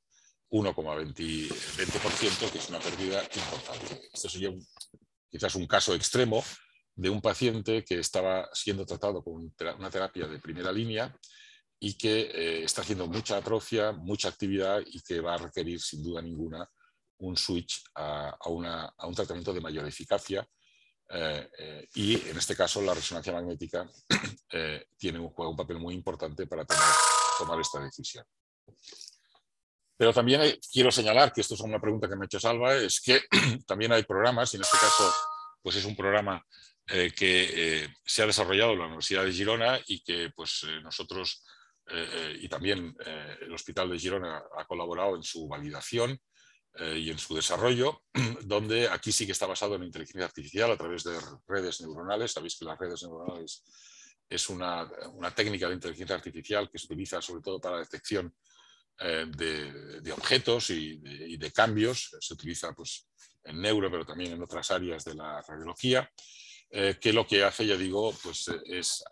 [0.50, 4.10] 1,20%, que es una pérdida importante.
[4.12, 4.52] Este sería
[5.30, 6.44] quizás un caso extremo,
[7.00, 11.18] de un paciente que estaba siendo tratado con una terapia de primera línea
[11.80, 16.04] y que eh, está haciendo mucha atrofia, mucha actividad y que va a requerir sin
[16.04, 16.70] duda ninguna
[17.20, 20.48] un switch a, un tratamiento de mayor eficacia.
[21.12, 23.90] Eh, eh, y en este caso la resonancia magnética
[24.98, 28.26] tiene un, juega un papel muy importante para tomar esta decisión.
[29.98, 33.02] Pero también quiero señalar, que esto es una pregunta que me ha hecho Salva, es
[33.02, 33.22] que
[33.68, 35.12] también hay programas, y en este caso
[35.62, 36.44] pues es un programa
[36.88, 40.82] eh, que eh, se ha desarrollado en la Universidad de Girona y que pues, eh,
[40.82, 41.44] nosotros
[42.40, 42.96] y también
[43.42, 46.22] el Hospital de Girona ha colaborado en su validación
[46.96, 48.04] y en su desarrollo,
[48.44, 52.32] donde aquí sí que está basado en inteligencia artificial a través de redes neuronales.
[52.32, 53.64] Sabéis que las redes neuronales
[54.30, 58.34] es una, una técnica de inteligencia artificial que se utiliza sobre todo para la detección
[58.98, 62.16] de, de, objetos y de, cambios.
[62.20, 63.10] Se utiliza pues,
[63.44, 66.10] en neuro, pero también en otras áreas de la radiología.
[66.72, 69.04] Eh, que lo que hace, ya digo, pues eh, es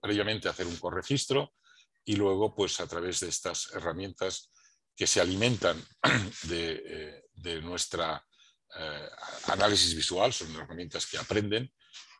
[0.00, 1.52] previamente hacer un corregistro
[2.04, 4.50] y luego, pues a través de estas herramientas
[5.00, 5.82] que se alimentan
[6.42, 8.22] de, eh, nuestra
[9.46, 11.72] análisis visual, son herramientas que aprenden,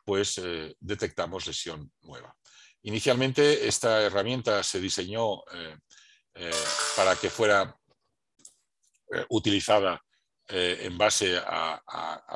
[0.03, 0.41] pues
[0.79, 2.35] detectamos lesión nueva.
[2.81, 5.43] Inicialmente esta herramienta se diseñó
[6.97, 7.73] para que fuera
[9.29, 10.01] utilizada
[10.53, 11.81] eh, en base a,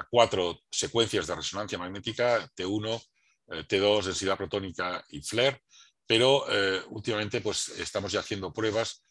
[0.09, 3.03] cuatro secuencias de resonancia magnética, T1,
[3.49, 5.59] eh, T2, densidad protónica y FLAIR,
[6.07, 9.01] pero eh, últimamente pues, estamos ya haciendo pruebas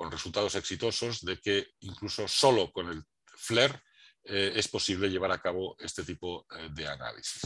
[0.00, 3.04] con resultados exitosos de que incluso solo con el
[3.36, 3.82] FLAIR
[4.24, 7.42] es posible llevar a cabo este tipo de análisis.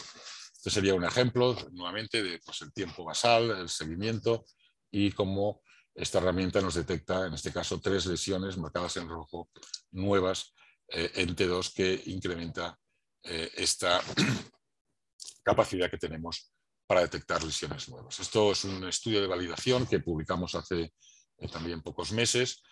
[0.54, 4.44] Este sería un ejemplo, nuevamente, de pues, el tiempo basal, el seguimiento
[4.88, 9.50] y cómo esta herramienta nos detecta, en este caso, tres lesiones marcadas en rojo
[9.90, 10.54] nuevas
[10.88, 12.78] eh, en T2 que incrementa
[13.24, 14.00] eh, esta
[15.42, 16.52] capacidad que tenemos
[16.86, 18.20] para detectar lesiones nuevas.
[18.20, 20.92] Esto es un estudio de validación que publicamos hace eh,
[21.50, 22.62] también pocos meses,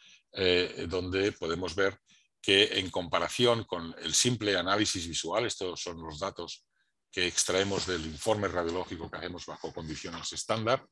[0.88, 1.98] donde podemos ver
[2.40, 6.64] que en comparación con el simple análisis visual, estos son los datos
[7.10, 10.86] que extraemos del informe radiológico que hacemos bajo condiciones estándar,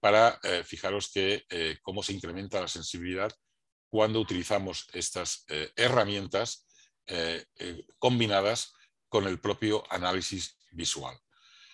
[0.00, 1.44] para fijaros que
[1.82, 3.32] cómo se incrementa la sensibilidad
[3.92, 6.66] cuando utilizamos estas eh, herramientas
[7.06, 8.72] eh, eh, combinadas
[9.06, 11.14] con el propio análisis visual.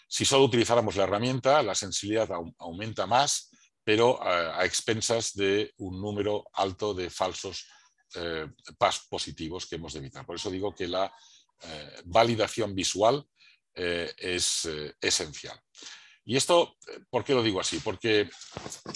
[0.08, 3.52] Si solo utilizáramos la herramienta, la sensibilidad aumenta más,
[3.88, 7.66] pero a, expensas de un número alto de falsos
[8.76, 10.26] PAS positivos que hemos de evitar.
[10.26, 11.10] Por eso digo que la
[12.04, 13.24] validación visual
[13.74, 14.68] es
[15.00, 15.58] esencial.
[16.28, 16.76] Y esto,
[17.08, 17.78] ¿por qué lo digo así?
[17.78, 18.28] Porque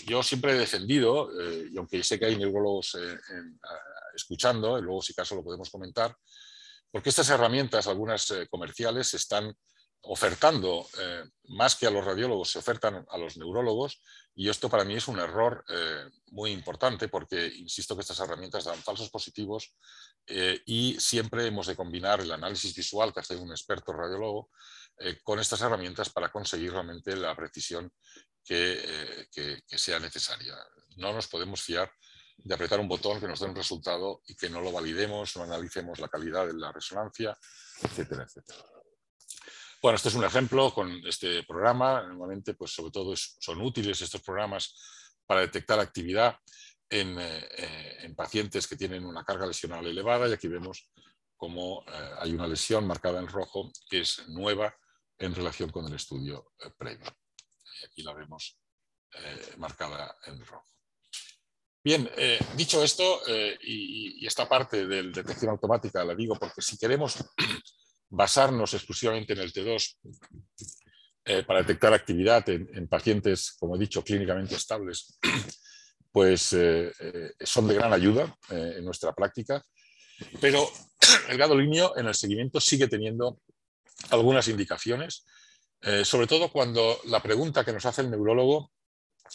[0.05, 3.18] yo siempre he defendido, eh, y aunque sé que hay neurólogos eh,
[4.14, 6.14] escuchando, y luego si caso lo podemos comentar,
[6.90, 9.51] porque estas herramientas, algunas eh, comerciales, se están
[10.03, 10.86] ofertando
[11.45, 14.03] más que a los radiólogos, se ofertan a los neurólogos,
[14.35, 15.64] y esto para mí es un error
[16.30, 19.74] muy importante porque insisto que estas herramientas dan falsos positivos
[20.64, 24.51] y siempre hemos de combinar el análisis visual que hace un experto radiólogo
[24.99, 27.91] eh, con estas herramientas para conseguir realmente la precisión
[28.49, 30.55] eh, que, sea necesaria.
[30.97, 31.91] No nos podemos fiar
[32.37, 35.45] de apretar un botón que nos dé un resultado y que no lo validemos, no
[35.45, 37.37] analicemos la calidad de la resonancia,
[37.83, 38.59] etcétera, etcétera.
[39.83, 42.03] Bueno, este es un ejemplo con este programa.
[42.03, 44.74] Normalmente, pues sobre todo son útiles estos programas
[45.26, 46.37] para detectar actividad
[46.89, 50.89] en, eh, en, pacientes que tienen una carga lesional elevada y aquí vemos
[51.37, 51.85] cómo
[52.20, 54.72] hay una lesión marcada en rojo que es nueva
[55.18, 57.07] en relación con el estudio eh, previo.
[57.80, 58.59] Y aquí la vemos
[59.14, 60.66] eh, marcada en rojo.
[61.85, 63.22] Bien, eh, dicho esto,
[63.61, 67.16] y, esta parte de detección automática la digo porque si queremos
[68.12, 69.96] basarnos exclusivamente en el T2
[71.46, 75.18] para detectar actividad en, pacientes, como he dicho, clínicamente estables,
[76.12, 76.54] pues
[77.40, 79.64] son de gran ayuda en nuestra práctica,
[80.40, 80.68] pero
[81.28, 83.40] el gadolinio en el seguimiento sigue teniendo
[84.10, 85.24] algunas indicaciones,
[85.80, 88.72] eh, sobre todo cuando la pregunta que nos hace el neurólogo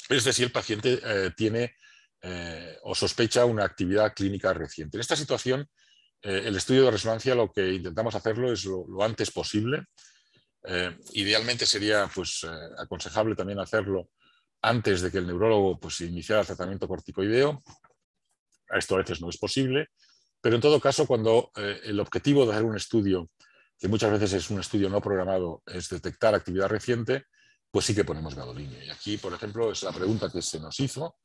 [0.09, 1.75] es de si el paciente eh, tiene
[2.21, 4.97] eh, o sospecha una actividad clínica reciente.
[4.97, 5.69] En esta situación,
[6.22, 9.86] el estudio de resonancia lo que intentamos hacerlo es lo, antes posible.
[11.13, 12.45] idealmente sería pues,
[12.78, 14.09] aconsejable también hacerlo
[14.61, 17.63] antes de que el neurólogo pues, iniciara el tratamiento corticoideo.
[18.70, 19.88] Esto a veces no es posible,
[20.41, 23.30] pero en todo caso, cuando el objetivo de hacer un estudio
[23.80, 27.26] que muchas veces es un estudio no programado, es detectar actividad reciente,
[27.70, 28.84] pues sí que ponemos gadolinio.
[28.84, 31.18] Y aquí, por ejemplo, es la pregunta que se nos hizo.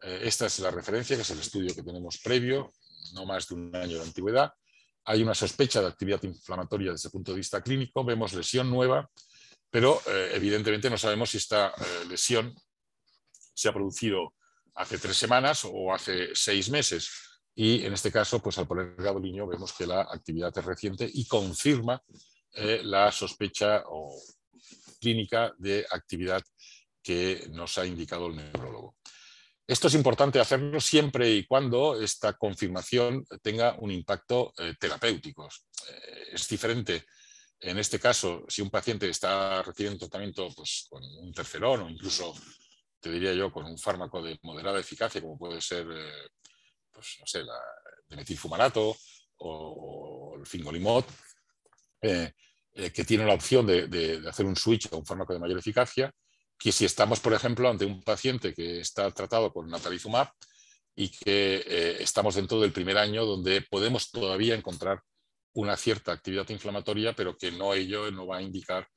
[0.00, 2.72] Eh, esta es la referencia, que es el estudio que tenemos previo,
[3.14, 4.52] no más de un año de antigüedad.
[5.04, 9.08] Hay una sospecha de actividad inflamatoria desde el punto de vista clínico, vemos lesión nueva,
[9.70, 12.54] pero eh, evidentemente no sabemos si esta eh, lesión
[13.54, 14.34] se ha producido
[14.74, 17.10] hace tres semanas o hace seis meses
[17.60, 21.26] y en este caso, pues al poner gadolinio vemos que la actividad es reciente y
[21.26, 22.00] confirma
[22.52, 24.16] eh, la sospecha o
[25.00, 26.40] clínica de actividad
[27.02, 28.97] que nos ha indicado el neurólogo.
[29.68, 35.46] Esto es importante hacerlo siempre y cuando esta confirmación tenga un impacto eh, terapéutico.
[35.46, 37.04] Eh, es diferente
[37.60, 42.34] en este caso si un paciente está recibiendo tratamiento pues, con un interferón o incluso,
[42.98, 45.86] te diría yo, con un fármaco de moderada eficacia como puede ser
[46.98, 47.58] pues, no sé, la
[48.08, 48.96] de metilfumarato
[49.38, 51.04] o, el fingolimod,
[52.02, 52.32] eh,
[52.72, 56.12] eh, que tiene la opción de, hacer un switch a un fármaco de mayor eficacia,
[56.58, 60.28] que si estamos, por ejemplo, ante un paciente que está tratado con natalizumab
[60.94, 65.00] y que eh, estamos dentro del primer año donde podemos todavía encontrar
[65.54, 68.88] una cierta actividad inflamatoria, pero que no ello no va a indicar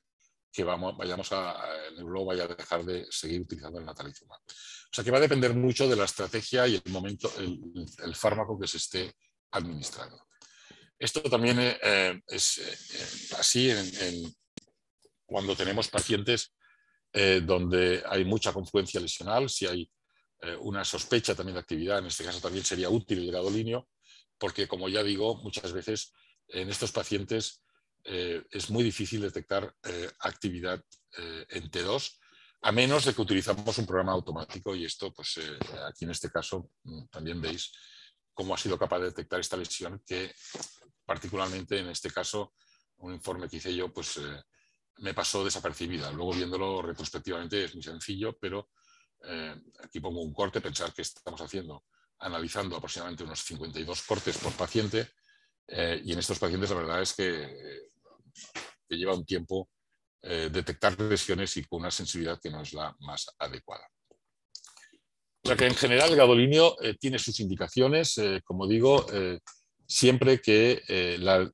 [0.52, 1.56] que vamos, vayamos a,
[1.88, 4.38] el neurólogo vaya a dejar de seguir utilizando el natalizumab.
[4.38, 8.58] O sea que va a depender mucho de la estrategia y el momento, el, fármaco
[8.60, 9.14] que se esté
[9.52, 10.26] administrando.
[10.98, 14.34] Esto también eh, es eh, así en,
[15.24, 16.52] cuando tenemos pacientes
[17.12, 19.90] eh, donde hay mucha confluencia lesional, si hay
[20.58, 23.88] una sospecha también de actividad, en este caso también sería útil el gadolinio,
[24.36, 26.12] porque como ya digo, muchas veces
[26.48, 27.62] en estos pacientes
[28.02, 29.72] es muy difícil detectar
[30.18, 30.82] actividad
[31.16, 32.18] en T2
[32.62, 35.58] a menos de que utilizamos un programa automático y esto, pues eh,
[35.88, 37.72] aquí en este caso mm, también veis
[38.32, 40.32] cómo ha sido capaz de detectar esta lesión que
[41.04, 42.54] particularmente en este caso
[42.98, 44.42] un informe que hice yo pues eh,
[44.98, 46.10] me pasó desapercibida.
[46.12, 48.70] Luego viéndolo retrospectivamente es muy sencillo, pero
[49.84, 51.84] aquí pongo un corte, pensar que estamos haciendo,
[52.18, 55.08] analizando aproximadamente unos 52 cortes por paciente,
[55.68, 57.88] y en estos pacientes la verdad es que,
[58.88, 59.70] que lleva un tiempo
[60.20, 63.88] detectar lesiones y con una sensibilidad que no es la más adecuada.
[65.44, 69.40] O sea que en general el gadolinio eh, tiene sus indicaciones, eh, como digo, eh,
[69.86, 70.82] siempre que
[71.18, 71.50] la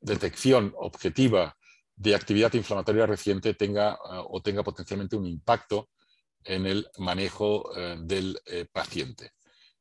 [0.00, 1.56] detección objetiva
[1.96, 5.88] de actividad inflamatoria reciente tenga o tenga potencialmente un impacto
[6.44, 8.38] en el manejo del
[8.70, 9.32] paciente.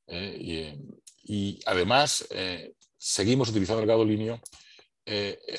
[0.07, 2.25] Y, además,
[2.97, 4.41] seguimos utilizando el gadolinio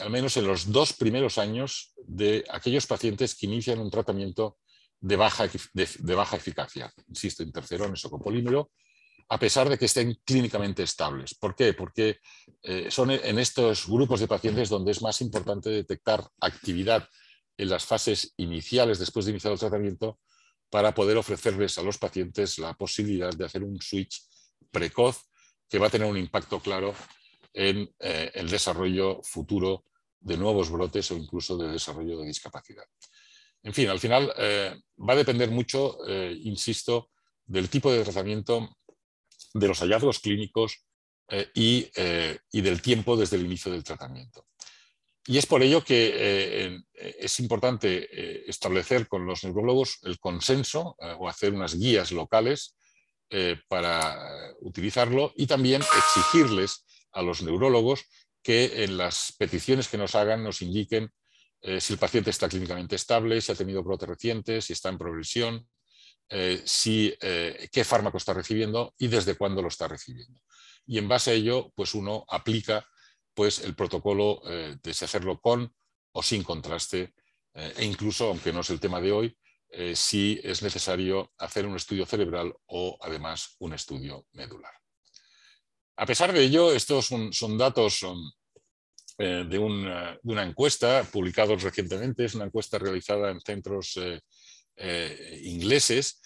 [0.00, 4.58] al menos en los dos primeros años de aquellos pacientes que inician un tratamiento
[5.00, 8.72] de baja, de, baja eficacia, insisto, interferones o copolímero,
[9.28, 11.34] a pesar de que estén clínicamente estables.
[11.34, 11.72] ¿Por qué?
[11.72, 12.18] Porque
[12.62, 17.08] eh, son en estos grupos de pacientes donde es más importante detectar actividad
[17.56, 20.20] en las fases iniciales después de iniciar el tratamiento
[20.70, 24.22] para poder ofrecerles a los pacientes la posibilidad de hacer un switch
[24.70, 25.22] precoz
[25.68, 26.94] que va a tener un impacto claro
[27.52, 29.86] en eh, el desarrollo futuro
[30.20, 32.84] de nuevos brotes o incluso de desarrollo de discapacidad.
[33.62, 37.10] En fin, al final eh, va a depender mucho, insisto,
[37.44, 38.76] del tipo de tratamiento,
[39.58, 40.86] de los hallazgos clínicos
[41.28, 44.46] eh, y, del tiempo desde el inicio del tratamiento.
[45.26, 51.52] Y es por ello que es importante establecer con los neurólogos el consenso o hacer
[51.52, 52.76] unas guías locales
[53.66, 58.04] para utilizarlo y también exigirles a los neurólogos
[58.40, 61.10] que en las peticiones que nos hagan nos indiquen
[61.62, 64.98] eh, si el paciente está clínicamente estable, si ha tenido brotes recientes, si está en
[64.98, 65.66] progresión,
[66.28, 70.40] eh, si, eh, qué fármaco está recibiendo y desde cuándo lo está recibiendo.
[70.86, 72.86] Y en base a ello, pues uno aplica
[73.34, 75.74] pues, el protocolo de si hacerlo con
[76.12, 77.12] o sin contraste
[77.52, 79.38] e incluso, aunque no es el tema de hoy,
[79.94, 84.72] si es necesario hacer un estudio cerebral o además un estudio medular.
[85.96, 88.18] A pesar de ello, estos son, son datos son,
[89.18, 93.98] eh, de, una, encuesta publicada recientemente, es una encuesta realizada en centros
[94.76, 96.20] eh, eh, ingleses,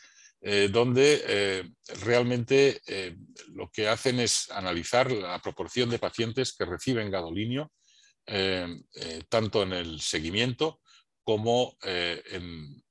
[0.71, 1.71] donde
[2.01, 2.81] realmente
[3.49, 7.71] lo que hacen es analizar la proporción de pacientes que reciben gadolinio,
[9.29, 10.81] tanto en el seguimiento
[11.25, 12.83] como en,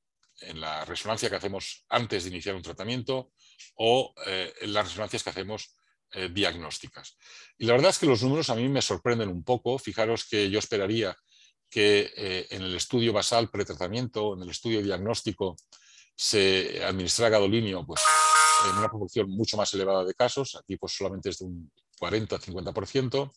[0.42, 3.32] en, la resonancia que hacemos antes de iniciar un tratamiento
[3.78, 5.76] o en las resonancias que hacemos
[6.12, 7.18] eh, diagnósticas.
[7.60, 9.78] Y la verdad es que los números a mí me sorprenden un poco.
[9.78, 11.16] Fijaros que yo esperaría
[11.70, 15.56] que eh, en el estudio basal pretratamiento, en el estudio diagnóstico,
[16.16, 18.02] se administra gadolinio pues,
[18.66, 23.32] en una proporción mucho más elevada de casos, aquí pues solamente es de un 40-50%.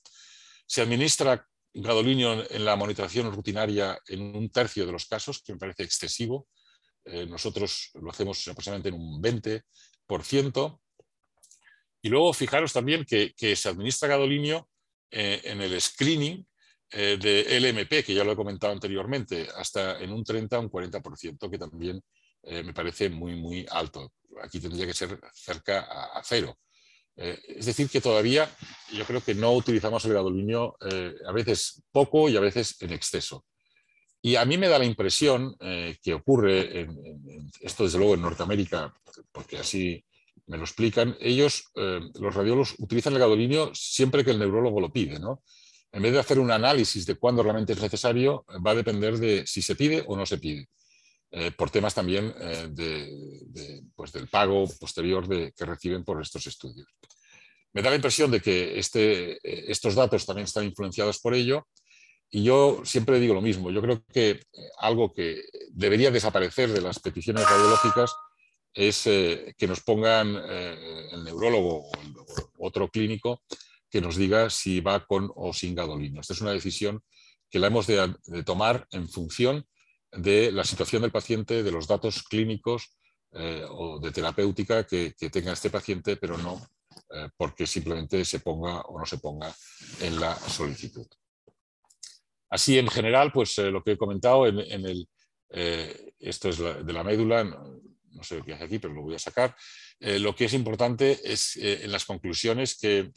[0.67, 5.59] Se administra gadolinio en la monitorización rutinaria en un tercio de los casos, que me
[5.59, 6.49] parece excesivo.
[7.05, 10.81] Eh, nosotros lo hacemos aproximadamente en un 20%.
[12.03, 14.69] Y luego fijaros también que, se administra gadolinio
[15.11, 16.45] eh, en el screening
[16.93, 20.71] eh, de LMP, que ya lo he comentado anteriormente, hasta en un 30 o un
[20.71, 22.01] 40%, que también
[22.43, 24.13] eh, me parece muy, muy alto.
[24.43, 26.59] Aquí tendría que ser cerca a, cero.
[27.15, 28.51] es decir, que todavía
[28.93, 30.77] yo creo que no utilizamos el gadolinio
[31.27, 33.45] a veces poco y a veces en exceso.
[34.23, 35.55] Y a mí me da la impresión
[36.03, 36.89] que ocurre,
[37.61, 38.95] esto desde luego en Norteamérica,
[39.33, 40.03] porque así
[40.47, 44.93] me lo explican, ellos, eh, los radiólogos, utilizan el gadolinio siempre que el neurólogo lo
[44.93, 45.19] pide.
[45.19, 45.43] ¿no?
[45.93, 49.47] En vez de hacer un análisis de cuándo realmente es necesario, va a depender de
[49.47, 50.69] si se pide o no se pide.
[51.31, 56.47] Eh, por temas también eh, de, pues del pago posterior de, que reciben por estos
[56.47, 56.89] estudios.
[57.73, 59.39] Me da la impresión de que este,
[59.71, 61.67] estos datos también están influenciados por ello
[62.31, 63.71] y yo siempre digo lo mismo.
[63.71, 64.41] Yo creo que
[64.79, 68.15] algo que debería desaparecer de las peticiones radiológicas
[68.75, 71.91] es eh, que nos pongan eh, el neurólogo o
[72.59, 73.43] otro clínico
[73.93, 76.23] que nos diga si va con o sin gadolinio.
[76.23, 77.05] Esta es una decisión
[77.51, 79.67] que la hemos de, tomar en función
[80.11, 82.97] de la situación del paciente, de los datos clínicos
[83.33, 86.61] eh, o de terapéutica que, tenga este paciente, pero no
[87.37, 89.55] porque simplemente se ponga o no se ponga
[90.01, 91.07] en la solicitud.
[92.49, 95.09] Así, en general, pues lo que he comentado en, el,
[96.19, 99.55] esto es de la médula, no sé qué hace aquí, pero lo voy a sacar.
[100.01, 103.13] Eh, lo que es importante es eh, en las conclusiones que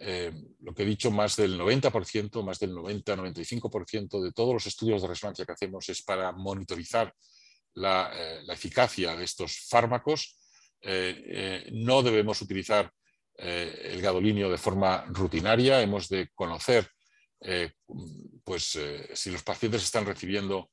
[0.00, 5.02] eh, lo que he dicho, más del 90%, más del 90-95% de todos los estudios
[5.02, 7.12] de resonancia que hacemos es para monitorizar
[7.74, 8.12] la,
[8.48, 10.38] eficacia de estos fármacos.
[11.72, 12.90] no debemos utilizar
[13.36, 16.88] el gadolinio de forma rutinaria, hemos de conocer
[18.44, 18.78] pues,
[19.14, 20.70] si los pacientes están recibiendo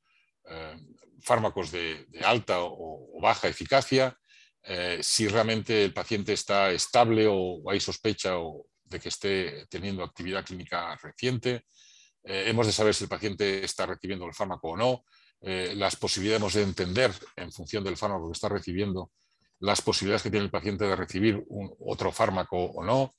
[1.22, 4.18] fármacos de, alta o, baja eficacia,
[5.02, 8.38] si realmente el paciente está estable o, hay sospecha
[8.86, 11.66] de que esté teniendo actividad clínica reciente.
[12.24, 15.04] hemos de saber si el paciente está recibiendo el fármaco o no,
[15.42, 19.12] las posibilidades de entender en función del fármaco que está recibiendo
[19.60, 21.44] las posibilidades que tiene el paciente de recibir
[21.80, 23.14] otro fármaco o no.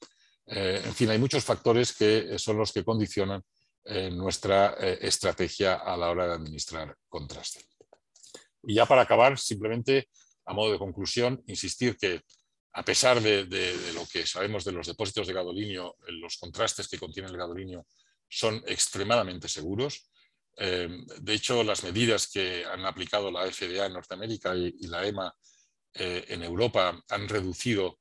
[0.46, 3.42] Eh, en fin, hay muchos factores que son los que condicionan
[3.84, 7.64] eh, nuestra eh, estrategia a la hora de administrar contraste.
[8.62, 10.08] Y ya para acabar, simplemente
[10.44, 12.22] a modo de conclusión, insistir que
[12.78, 17.28] a pesar de, lo que sabemos de los depósitos de gadolinio, los contrastes que contiene
[17.28, 17.86] el gadolinio
[18.28, 20.10] son extremadamente seguros.
[20.56, 25.34] de hecho, las medidas que han aplicado la FDA en Norteamérica y la EMA
[25.98, 28.00] eh, en Europa han reducido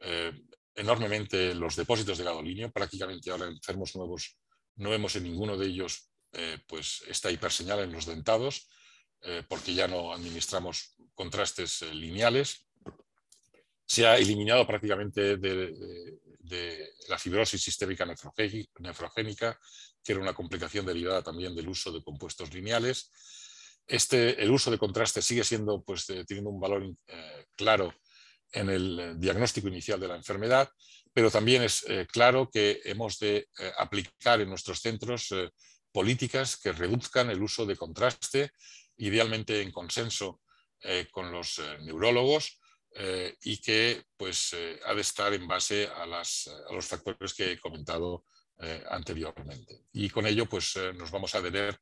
[0.00, 0.32] eh,
[0.74, 2.72] enormemente los depósitos de gadolinio.
[2.72, 4.36] Prácticamente ahora enfermos nuevos
[4.76, 8.68] no vemos en ninguno de ellos eh, pues esta hiperseñal en los dentados,
[9.48, 12.65] porque ya no administramos contrastes lineales.
[13.86, 19.58] Se ha eliminado prácticamente de, la fibrosis sistémica nefrogénica,
[20.02, 23.10] que era una complicación derivada también del uso de compuestos lineales.
[23.86, 27.94] Este, el uso de contraste sigue siendo, pues, eh, teniendo un valor eh, claro
[28.52, 30.68] en el eh, diagnóstico inicial de la enfermedad,
[31.12, 35.34] pero también es claro que hemos de aplicar en nuestros centros
[35.90, 38.50] políticas que reduzcan el uso de contraste,
[38.98, 40.42] idealmente en consenso
[41.10, 42.60] con los neurólogos,
[43.42, 48.24] y que pues, ha de estar en base a, los factores que he comentado
[48.90, 49.82] anteriormente.
[49.92, 51.78] Y con ello pues, nos vamos a adherir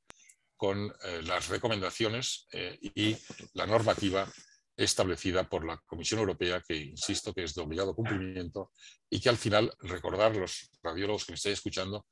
[0.57, 3.17] con eh, las recomendaciones eh, y
[3.55, 4.31] la normativa
[4.77, 8.73] establecida por la Comisión Europea, que insisto que es de obligado cumplimiento
[9.09, 12.07] y que al final recordar los radiólogos que me estáis escuchando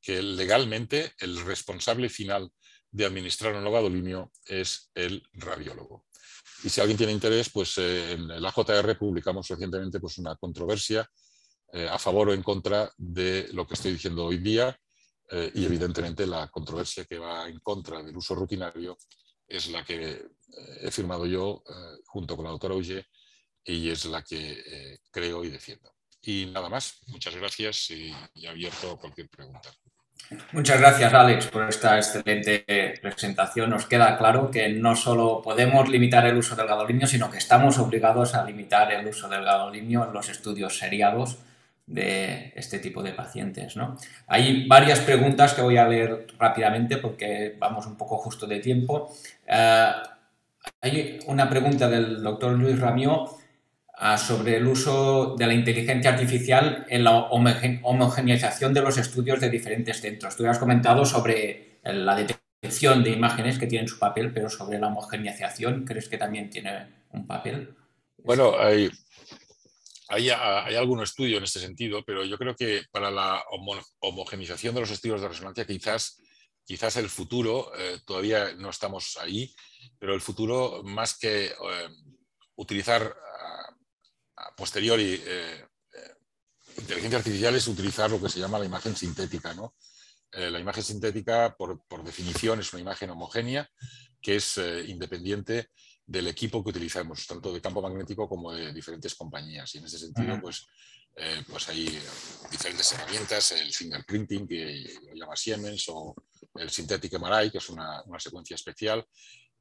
[0.00, 2.50] que legalmente el responsable final
[2.90, 6.06] de administrar un gadolinio es el radiólogo.
[6.62, 11.08] Y si alguien tiene interés, pues eh, en la JR publicamos recientemente pues, una controversia
[11.88, 14.76] a favor o en contra de lo que estoy diciendo hoy día
[15.32, 18.98] eh, y evidentemente la controversia que va en contra del uso rutinario
[19.46, 20.28] es la que eh,
[20.82, 23.06] he firmado yo eh, junto con la doctora Ulle
[23.64, 25.94] y es la que creo y defiendo.
[26.22, 29.70] Y nada más, muchas gracias y, y abierto a cualquier pregunta.
[30.52, 32.64] Muchas gracias, Alex, por esta excelente
[33.02, 33.70] presentación.
[33.70, 37.78] Nos queda claro que no solo podemos limitar el uso del gadolinio, sino que estamos
[37.78, 41.38] obligados a limitar el uso del gadolinio en los estudios seriados
[41.86, 43.76] de este tipo de pacientes.
[43.76, 43.96] ¿no?
[44.28, 49.12] Hay varias preguntas que voy a leer rápidamente porque vamos un poco justo de tiempo.
[49.46, 49.92] Eh,
[50.80, 53.39] hay una pregunta del doctor Luis Ramió
[54.16, 60.00] sobre el uso de la inteligencia artificial en la homogeneización de los estudios de diferentes
[60.00, 60.36] centros.
[60.36, 64.86] Tú has comentado sobre la detección de imágenes que tienen su papel, pero sobre la
[64.86, 67.74] homogeneización, ¿crees que también tiene un papel?
[68.16, 68.90] Bueno, hay,
[70.08, 70.30] hay,
[70.74, 73.42] algún estudio en este sentido, pero yo creo que para la
[74.00, 76.22] homogenización de los estudios de resonancia quizás,
[76.64, 79.54] quizás el futuro, eh, todavía no estamos ahí,
[79.98, 81.52] pero el futuro más que eh,
[82.56, 83.14] utilizar
[84.60, 85.64] posteriori eh,
[86.76, 89.54] inteligencia artificial es utilizar lo que se llama la imagen sintética.
[89.54, 89.74] ¿no?
[90.32, 93.68] la imagen sintética, por, por, definición, es una imagen homogénea
[94.22, 95.70] que es independiente
[96.10, 99.72] del equipo que utilizamos, tanto de campo magnético como de diferentes compañías.
[99.74, 100.66] Y en ese sentido, pues,
[101.16, 102.00] eh, pues hay
[102.50, 106.16] diferentes herramientas, el fingerprinting, que lo llama Siemens, o
[106.56, 109.06] el Synthetic MRI, que es una, secuencia especial,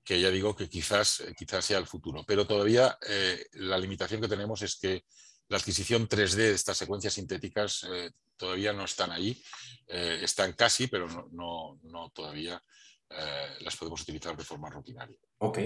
[0.04, 2.24] que ya digo que quizás, quizás sea el futuro.
[2.28, 5.04] Pero todavía eh, la limitación que tenemos es que
[5.48, 9.42] la adquisición 3D de estas secuencias sintéticas eh, todavía no están ahí,
[9.88, 12.62] están casi, pero no, no, todavía
[13.62, 15.18] las podemos utilizar de forma rutinaria.
[15.40, 15.60] Ok.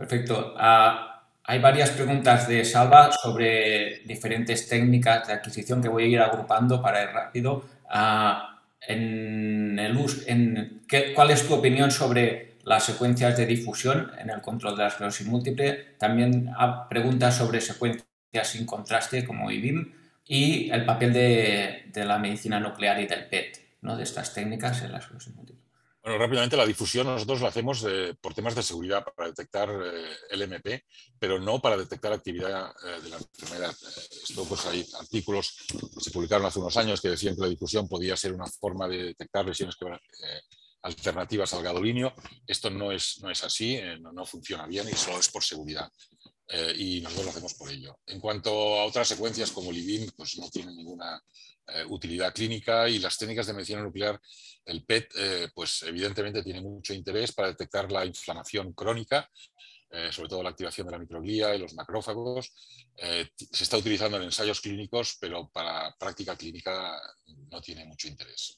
[0.00, 0.54] Perfecto.
[0.56, 6.20] Ah, hay varias preguntas de Salva sobre diferentes técnicas de adquisición que voy a ir
[6.20, 7.62] agrupando para ir rápido.
[7.90, 9.94] Ah, en el
[10.26, 10.82] en
[11.14, 15.26] ¿Cuál es tu opinión sobre las secuencias de difusión en el control de la esclerosis
[15.26, 15.96] múltiple?
[15.98, 16.50] También
[16.88, 18.06] preguntas sobre secuencias
[18.44, 19.92] sin contraste como IBIM
[20.26, 23.96] y el papel de, de la medicina nuclear y del PET, ¿no?
[23.96, 25.60] de estas técnicas en la esclerosis múltiple.
[26.02, 30.16] Bueno, rápidamente la difusión nosotros la hacemos eh, por temas de seguridad para detectar eh,
[30.30, 30.84] el MP,
[31.18, 33.70] pero no para detectar actividad eh, de la enfermedad.
[33.70, 37.86] esto pues hay artículos que se publicaron hace unos años que decían que la difusión
[37.86, 39.76] podía ser una forma de detectar lesiones
[40.82, 42.14] alternativas al gadolinio.
[42.46, 45.90] Esto no es, no es así, no, no, funciona bien y solo es por seguridad.
[46.52, 48.00] eh, y nosotros lo hacemos por ello.
[48.06, 51.22] En cuanto a otras secuencias como el pues no tienen ninguna
[51.68, 54.20] eh, utilidad clínica y las técnicas de medicina nuclear,
[54.64, 59.28] el PET, eh, pues evidentemente tiene mucho interés para detectar la inflamación crónica,
[60.12, 62.52] sobre todo la activación de la microglía y los macrófagos.
[62.96, 66.96] se está utilizando en ensayos clínicos, pero para práctica clínica
[67.50, 68.56] no tiene mucho interés.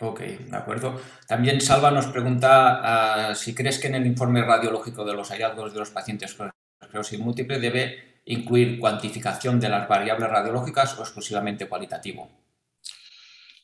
[0.00, 0.98] Ok, de acuerdo.
[1.26, 5.74] También Salva nos pregunta ah, si crees que en el informe radiológico de los hallazgos
[5.74, 11.68] de los pacientes con esclerosis múltiple debe incluir cuantificación de las variables radiológicas o exclusivamente
[11.68, 12.30] cualitativo.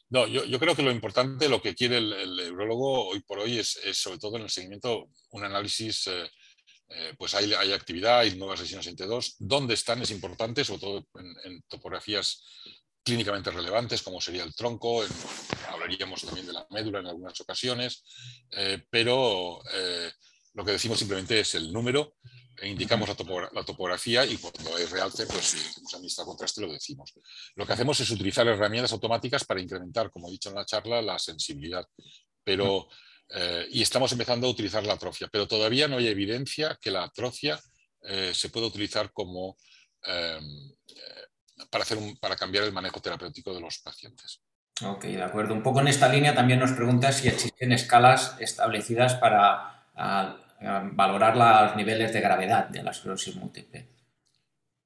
[0.08, 3.80] No, yo, creo que lo importante, lo que quiere el, urologo hoy por hoy es,
[3.92, 6.30] sobre todo en el seguimiento un análisis, eh,
[6.88, 9.36] eh, pues hay, actividad, hay nuevas lesiones en T2.
[9.40, 10.00] ¿Dónde están?
[10.02, 11.06] Es importante, sobre todo
[11.44, 12.44] en, topografías
[13.06, 15.04] clínicamente relevantes, como sería el tronco,
[15.70, 18.02] hablaríamos también de la médula en algunas ocasiones,
[18.50, 19.62] eh, pero
[20.54, 22.16] lo que decimos simplemente es el número
[22.58, 27.12] e indicamos la, topografía y cuando es realce, pues si hemos administrado contraste lo decimos.
[27.54, 31.02] Lo que hacemos es utilizar herramientas automáticas para incrementar, como he dicho en la charla,
[31.02, 31.86] la sensibilidad.
[32.42, 32.88] Pero,
[33.30, 37.04] eh, y estamos empezando a utilizar la atrofia, pero todavía no hay evidencia que la
[37.04, 37.60] atrofia
[38.02, 39.56] eh, se pueda utilizar como
[40.06, 40.40] eh,
[41.70, 44.40] para, hacer para cambiar el manejo terapéutico de los pacientes.
[44.84, 45.54] Ok, de acuerdo.
[45.54, 50.80] Un poco en esta línea también nos pregunta si existen escalas establecidas para ah, eh,
[50.92, 53.88] valorar los niveles de gravedad de la esclerosis múltiple.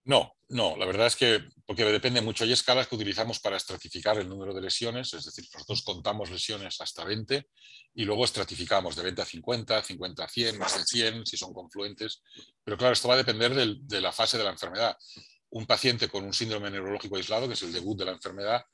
[0.05, 2.43] No, no, la verdad es que porque depende mucho.
[2.43, 6.81] Hay escalas que utilizamos para estratificar el número de lesiones, es decir, nosotros contamos lesiones
[6.81, 7.47] hasta 20
[7.95, 11.53] y luego estratificamos de 20 a 50, 50 a 100, más de 100 si son
[11.53, 12.23] confluentes.
[12.65, 14.97] Pero claro, esto va a depender de la fase de la enfermedad.
[15.51, 18.65] Un paciente con un síndrome neurológico aislado, que es el debut de la enfermedad,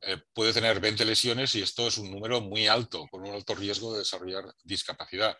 [0.00, 3.54] eh, puede tener 20 lesiones y esto es un número muy alto, con un alto
[3.54, 5.36] riesgo de desarrollar discapacidad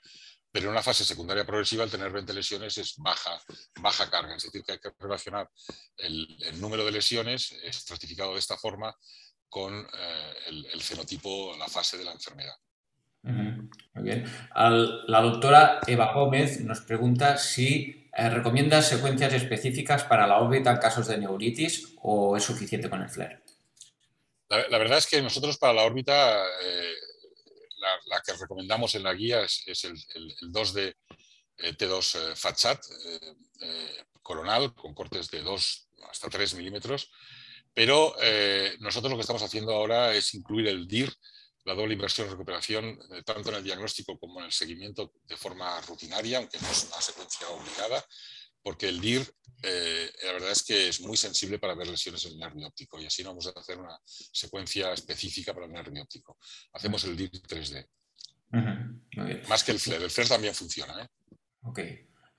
[0.51, 3.39] pero en una fase secundaria progresiva el tener 20 lesiones es baja,
[3.81, 5.49] baja carga, es decir, que hay que relacionar
[5.97, 6.27] el,
[6.61, 8.95] número de lesiones estratificado de esta forma
[9.49, 10.33] con eh,
[10.73, 12.55] el, fenotipo, la fase de la enfermedad.
[13.23, 14.25] Muy bien.
[14.55, 20.79] la doctora Eva Gómez nos pregunta si eh, recomienda secuencias específicas para la órbita en
[20.79, 23.43] casos de neuritis o es suficiente con el FLAIR.
[24.51, 26.95] La, verdad es que nosotros para la órbita eh,
[28.07, 30.97] la, que recomendamos en la guía es, el, 2 de
[31.59, 37.11] eh, T2 FATSAT eh, eh, coronal con cortes de 2 hasta 3 milímetros,
[37.75, 38.15] pero
[38.81, 41.13] nosotros lo que estamos haciendo ahora es incluir el DIR,
[41.69, 46.39] la doble inversión recuperación, tanto en el diagnóstico como en el seguimiento de forma rutinaria,
[46.39, 48.03] aunque no es una secuencia obligada,
[48.63, 49.31] porque el DIR,
[49.63, 52.99] eh, la verdad es que es muy sensible para ver lesiones en el nervio óptico
[52.99, 56.39] y así no vamos a hacer una secuencia específica para el nervio óptico.
[56.73, 57.87] Hacemos el DIR 3D.
[59.49, 60.03] Más que el FLAIR.
[60.05, 61.03] El FLAIR también funciona.
[61.03, 61.09] ¿eh?
[61.65, 61.81] Ok.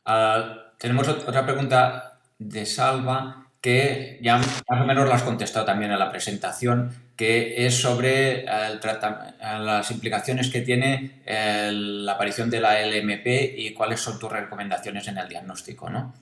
[0.05, 5.91] Ah, tenemos otra pregunta de Salva que ya más o menos la has contestado también
[5.91, 13.27] en la presentación, que es sobre las implicaciones que tiene la aparición de la LMP
[13.57, 15.89] y cuáles son tus recomendaciones en el diagnóstico.
[15.89, 16.13] ¿no?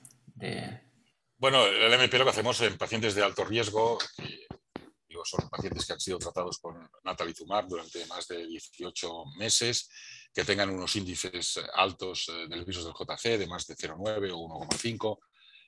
[1.36, 3.98] Bueno, el LMP lo que hacemos en pacientes de alto riesgo,
[5.24, 9.90] son pacientes que han sido tratados con natalizumab durante más de 18 meses,
[10.32, 14.66] que tengan unos índices altos eh, del virus del JC de más de 0,9 o
[14.66, 15.18] 1,5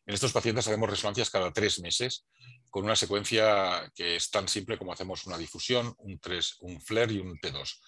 [0.07, 2.26] en estos pacientes hacemos resonancias cada tres meses
[2.70, 7.14] con una secuencia que es tan simple como hacemos una difusión, un, 3, un flare
[7.14, 7.80] y un T2.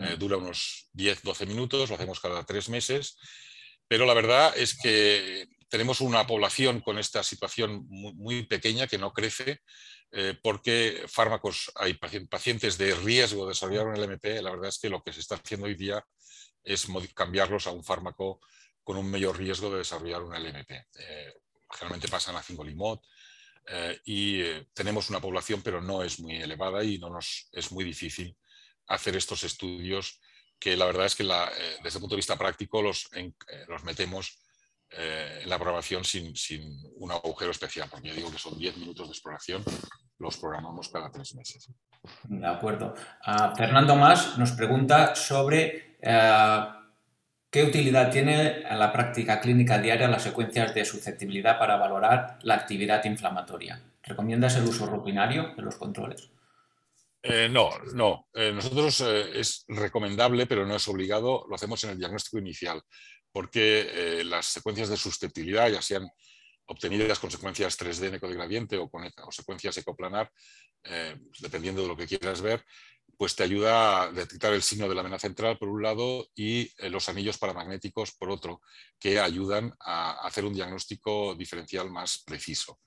[0.00, 3.16] Eh, dura unos 10-12 minutos, lo hacemos cada tres meses,
[3.88, 9.12] pero la verdad es que tenemos una población con esta situación muy, pequeña que no
[9.12, 9.62] crece
[10.12, 14.90] eh, porque fármacos, hay pacientes de riesgo de desarrollar un LMP, la verdad es que
[14.90, 16.04] lo que se está haciendo hoy día
[16.62, 18.40] es cambiarlos a un fármaco
[18.84, 20.70] con un mayor riesgo de desarrollar un LMP.
[20.70, 21.34] Eh,
[21.70, 23.02] generalmente pasan a 5 limot
[23.66, 27.70] eh, y eh, tenemos una población pero no es muy elevada y no nos es
[27.72, 28.36] muy difícil
[28.86, 30.20] hacer estos estudios
[30.58, 33.08] que la verdad es que eh, desde el punto de vista práctico los,
[33.68, 34.38] los metemos
[34.90, 36.62] en la programación sin, sin,
[36.96, 39.62] un agujero especial, porque yo digo que son 10 minutos de exploración,
[40.18, 41.70] los programamos cada tres meses.
[42.24, 42.94] De acuerdo.
[43.22, 45.98] Ah, Fernando Más nos pregunta sobre
[47.58, 52.54] ¿Qué utilidad tiene en la práctica clínica diaria las secuencias de susceptibilidad para valorar la
[52.54, 53.82] actividad inflamatoria?
[54.00, 56.30] ¿Recomiendas el uso rutinario de los controles?
[57.20, 58.28] Eh, no, no.
[58.32, 61.46] Eh, nosotros eh, es recomendable, pero no es obligado.
[61.48, 62.80] Lo hacemos en el diagnóstico inicial,
[63.32, 66.08] porque las secuencias de susceptibilidad, ya sean
[66.66, 70.30] obtenidas con secuencias 3D en ecodegradiente o o secuencias ecoplanar,
[71.40, 72.64] dependiendo de lo que quieras ver,
[73.18, 76.70] pues te ayuda a detectar el signo de la vena central por un lado y
[76.78, 78.62] eh, los anillos paramagnéticos por otro,
[78.96, 82.78] que ayudan a hacer un diagnóstico diferencial más preciso.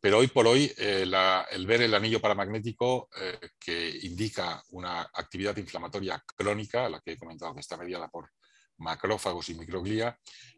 [0.00, 1.04] Pero hoy por hoy, eh,
[1.50, 7.18] el ver el anillo paramagnético eh, que indica una actividad inflamatoria crónica, la que he
[7.18, 8.30] comentado que está mediada por
[8.76, 10.16] macrófagos y microglía,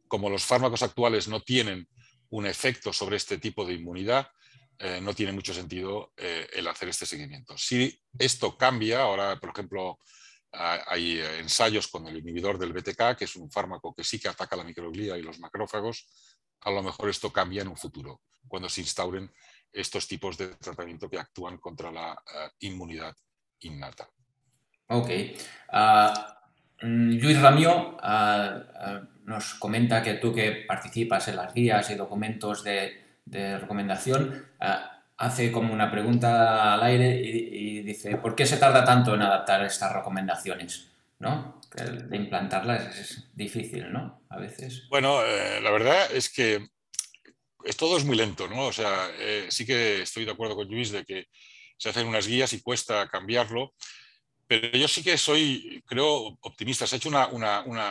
[0.08, 1.88] como los fármacos actuales no tienen
[2.28, 4.28] un efecto sobre este tipo de inmunidad,
[4.79, 7.57] eh, no tiene mucho sentido eh, el hacer este seguimiento.
[7.57, 9.99] Si esto cambia, ahora, por ejemplo,
[10.53, 14.57] hay ensayos con el inhibidor del BTK, que es un fármaco que sí que ataca
[14.57, 16.07] la microglía y los macrófagos,
[16.62, 19.31] a lo mejor esto cambia en un futuro, cuando se instauren
[19.72, 23.14] estos tipos de tratamiento que actúan contra la eh, inmunidad
[23.61, 24.09] innata.
[24.89, 25.11] Ok.
[25.70, 26.39] Ah,
[26.83, 31.95] mm, Luis Ramio ah, ah, nos comenta que tú que participas en las guías y
[31.95, 34.74] documentos de, de recomendación, eh,
[35.18, 39.64] hace como una pregunta al aire y, dice, ¿por qué se tarda tanto en adaptar
[39.64, 40.89] estas recomendaciones?
[41.18, 41.61] ¿No?
[41.74, 44.22] De implantarlas es, difícil, ¿no?
[44.29, 44.87] A veces.
[44.91, 46.68] Bueno, eh, la verdad es que
[47.64, 48.66] es, todo es muy lento, ¿no?
[48.66, 51.27] O sea, eh, sí que estoy de acuerdo con Luis de que
[51.79, 53.74] se hacen unas guías y cuesta cambiarlo,
[54.47, 56.87] pero yo sí que soy, creo, optimista.
[56.87, 57.91] Se ha hecho una, una, una,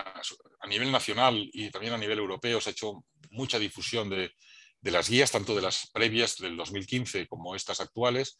[0.60, 4.32] a nivel nacional y también a nivel europeo, se ha hecho mucha difusión de,
[4.86, 8.38] de las guías, tanto de las previas del 2015 como estas actuales.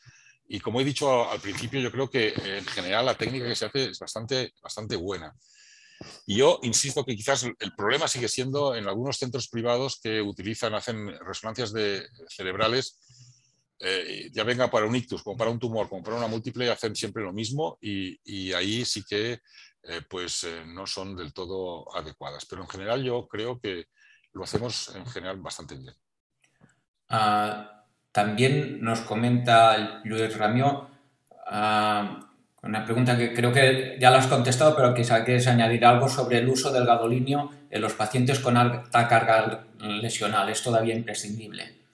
[0.48, 3.56] Y como he dicho al principio, yo creo que eh, en general la técnica que
[3.56, 5.36] se hace es bastante, bastante buena.
[6.28, 10.76] Y yo insisto que quizás el problema sigue siendo en algunos centros privados que utilizan,
[10.76, 11.74] hacen resonancias
[12.30, 13.00] cerebrales,
[13.80, 16.96] eh, ya venga para un ictus, como para un tumor, como para una múltiple, hacen
[16.96, 19.40] siempre lo mismo y, ahí sí que
[19.82, 22.46] eh, pues, no son del todo adecuadas.
[22.46, 23.86] Pero en general yo creo que
[24.34, 25.96] lo hacemos en general bastante bien.
[27.10, 30.90] Ah, también nos comenta Luis Ramió
[31.48, 32.26] ah,
[32.66, 36.40] una pregunta que creo que ya la has contestado, pero quizá quieres añadir algo sobre
[36.40, 40.50] el uso del gadolinio en los pacientes con alta carga lesional.
[40.50, 41.86] ¿Es todavía imprescindible?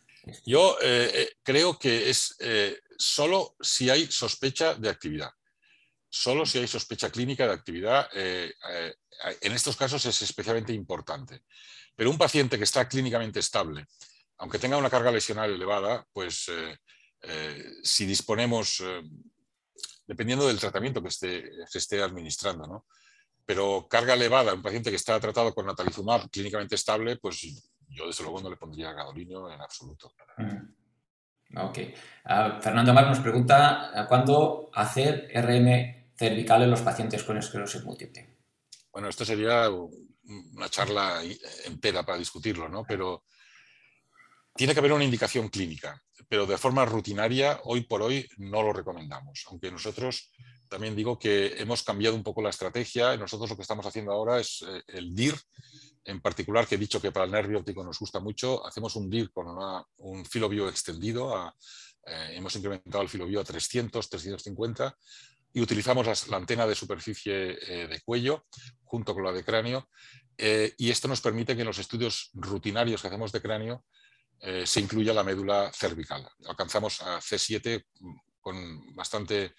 [0.46, 5.32] Yo eh, eh, creo que es eh, solo si hay sospecha de actividad.
[6.10, 11.44] Solo si hay sospecha clínica de actividad, en estos casos es especialmente importante.
[11.96, 13.88] Pero un paciente que está clínicamente estable,
[14.42, 16.76] aunque tenga una carga lesional elevada, pues eh,
[17.22, 19.04] eh, si disponemos, eh,
[20.08, 22.86] dependiendo del tratamiento que se esté administrando, ¿no?
[23.46, 27.42] pero carga elevada, un paciente que está tratado con natalizumab clínicamente estable, pues
[27.88, 30.12] yo desde luego no le pondría gadolinio en absoluto.
[30.38, 31.58] Mm.
[31.60, 31.80] Ok.
[32.26, 38.38] Ah, Fernando Mar nos pregunta, ¿cuándo hacer RM cervical en los pacientes con esclerosis múltiple?
[38.92, 41.22] Bueno, esto sería una charla
[41.66, 42.84] entera para discutirlo, ¿no?
[42.88, 43.24] Pero
[44.56, 48.74] tiene que haber una indicación clínica, pero de forma rutinaria, hoy por hoy no lo
[48.74, 49.44] recomendamos.
[49.48, 50.32] Aunque nosotros
[50.72, 53.18] también digo que hemos cambiado un poco la estrategia.
[53.18, 55.36] Nosotros lo que estamos haciendo ahora es eh, el DIR,
[56.06, 58.66] en particular, que he dicho que para el nervio óptico nos gusta mucho.
[58.66, 59.48] Hacemos un DIR con
[59.98, 61.54] un filo bio extendido.
[62.06, 64.98] Eh, hemos incrementado el filo bio a 300, 350
[65.52, 68.46] y utilizamos la antena de superficie eh, de cuello
[68.86, 69.90] junto con la de cráneo.
[70.38, 73.84] y esto nos permite que en los estudios rutinarios que hacemos de cráneo
[74.42, 76.28] eh, se incluya la médula cervical.
[76.48, 77.86] Alcanzamos a C7
[78.40, 79.54] con bastante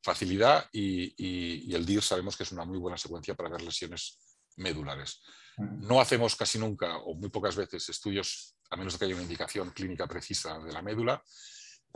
[0.00, 4.18] facilidad y, el DIR sabemos que es una muy buena secuencia para ver lesiones
[4.56, 5.20] medulares.
[5.56, 9.24] No hacemos casi nunca o muy pocas veces estudios, a menos de que haya una
[9.24, 11.20] indicación clínica precisa de la médula,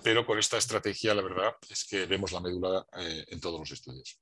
[0.02, 3.70] pero con esta estrategia la verdad es que vemos la médula eh, en todos los
[3.70, 4.20] estudios.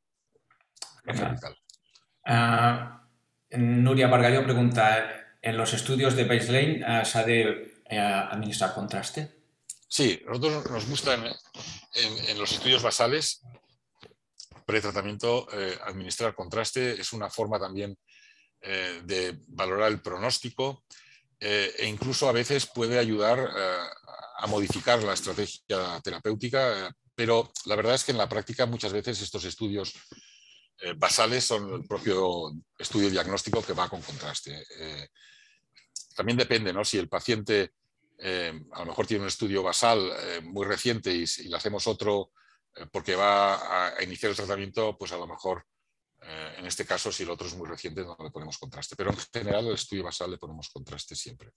[2.27, 8.73] Uh, Nuria Bargalló pregunta, ¿en los estudios de baseline uh, se ha de eh, administrar
[8.73, 9.35] contraste?
[9.89, 13.43] Sí, nosotros nos gusta en, los estudios basales
[14.65, 16.93] pretratamiento eh, administrar contraste.
[17.01, 17.99] Es una forma también
[18.61, 20.85] eh, de valorar el pronóstico
[21.43, 23.39] e incluso a veces puede ayudar
[24.37, 29.23] a modificar la estrategia terapéutica, pero la verdad es que en la práctica muchas veces
[29.23, 29.95] estos estudios
[30.97, 34.63] basales son el propio estudio diagnóstico que va con contraste.
[36.15, 36.85] también depende, ¿no?
[36.85, 37.73] Si el paciente
[38.23, 41.87] eh, a lo mejor tiene un estudio basal eh, muy reciente y, si le hacemos
[41.87, 42.33] otro
[42.77, 45.65] eh, porque va a, iniciar el tratamiento, pues a lo mejor
[46.59, 48.95] en este caso, si el otro es muy reciente, no le ponemos contraste.
[48.97, 51.51] Pero en general, el estudio basal le ponemos contraste siempre.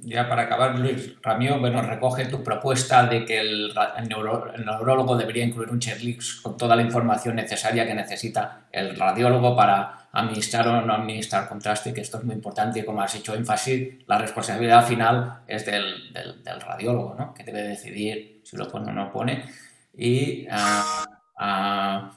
[0.00, 3.74] Ya para acabar, Luis Ramiro, bueno, recoge tu propuesta de que el,
[4.08, 10.08] neurólogo debería incluir un checklist con toda la información necesaria que necesita el radiólogo para
[10.12, 14.06] administrar o no administrar contraste, que esto es muy importante y como has hecho énfasis,
[14.06, 17.34] la responsabilidad final es del, del, radiólogo, ¿no?
[17.34, 19.44] que debe decidir si lo pone o no pone.
[19.92, 21.04] Y ah,
[21.38, 22.15] ah,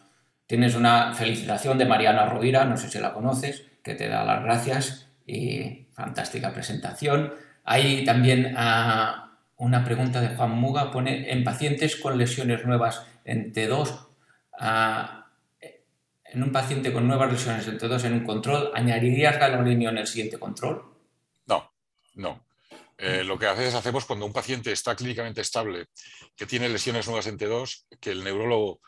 [0.50, 4.42] Tienes una felicitación de Mariana Rovira, no sé si la conoces, que te da las
[4.42, 7.36] gracias y fantástica presentación.
[7.66, 13.54] Hay también ah, una pregunta de Juan Muga, pone, en pacientes con lesiones nuevas en
[13.54, 14.08] T2,
[14.58, 15.28] ah,
[15.62, 20.08] en un paciente con nuevas lesiones en T2 en un control, ¿añadirías galolinio en el
[20.08, 20.84] siguiente control?
[21.46, 21.72] No,
[22.16, 22.44] no.
[22.98, 25.90] Eh, lo que haces, hacemos cuando un paciente está clínicamente estable,
[26.36, 28.82] que tiene lesiones nuevas en T2, que el neurólogo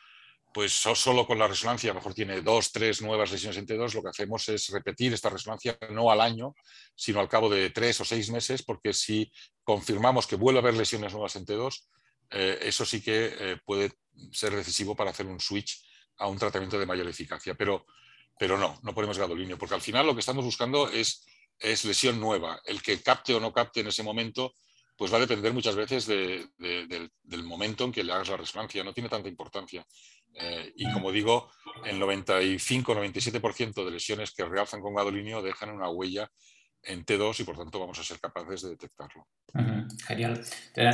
[0.54, 3.94] pues solo con la resonancia, a lo mejor tiene dos, tres nuevas lesiones en T2,
[3.94, 6.56] lo que hacemos es repetir esta resonancia no al año,
[6.96, 9.32] sino al cabo de tres o seis meses, porque si
[9.64, 11.86] confirmamos que vuelve a haber lesiones nuevas en T2,
[12.32, 13.92] eh, eso sí que eh, puede
[14.32, 15.84] ser decisivo para hacer un switch
[16.18, 17.56] a un tratamiento de mayor eficacia.
[17.56, 17.86] Pero,
[18.38, 21.26] pero no, no ponemos gadolinio, porque al final lo que estamos buscando es,
[21.60, 22.60] es lesión nueva.
[22.66, 24.54] El que capte o no capte en ese momento
[25.02, 26.48] pues va a depender muchas veces del,
[27.44, 29.84] momento en que le hagas la resonancia, no tiene tanta importancia.
[30.34, 31.50] Eh, y como digo,
[31.86, 36.30] el 95-97% de lesiones que realzan con gadolinio dejan una huella
[36.84, 39.28] en T2 y por tanto vamos a ser capaces de detectarlo.
[40.08, 40.42] Genial.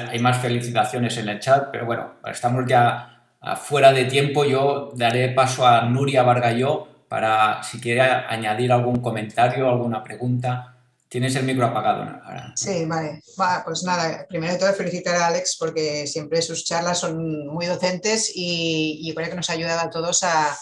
[0.10, 3.18] Hay más felicitaciones en el chat, pero bueno, estamos ya
[3.62, 4.44] fuera de tiempo.
[4.44, 10.77] Yo daré paso a Nuria Vargalló para si quiere añadir algún comentario, alguna pregunta.
[11.10, 12.52] Tienes el micro apagado ahora.
[12.56, 13.22] Sí, vale.
[13.66, 18.32] pues nada, primero de todo felicitar a Alex porque siempre sus charlas son muy docentes
[18.36, 20.58] y, creo que nos ha ayudado a todos a,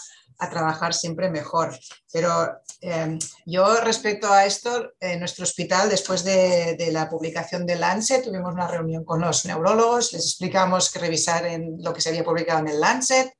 [0.50, 1.76] trabajar siempre mejor.
[2.12, 8.22] Pero em, yo respecto a esto, en nuestro hospital, después de, la publicación del Lancet,
[8.22, 12.22] tuvimos una reunión con los neurólogos, les explicamos que revisar en lo que se había
[12.22, 13.32] publicado en el Lancet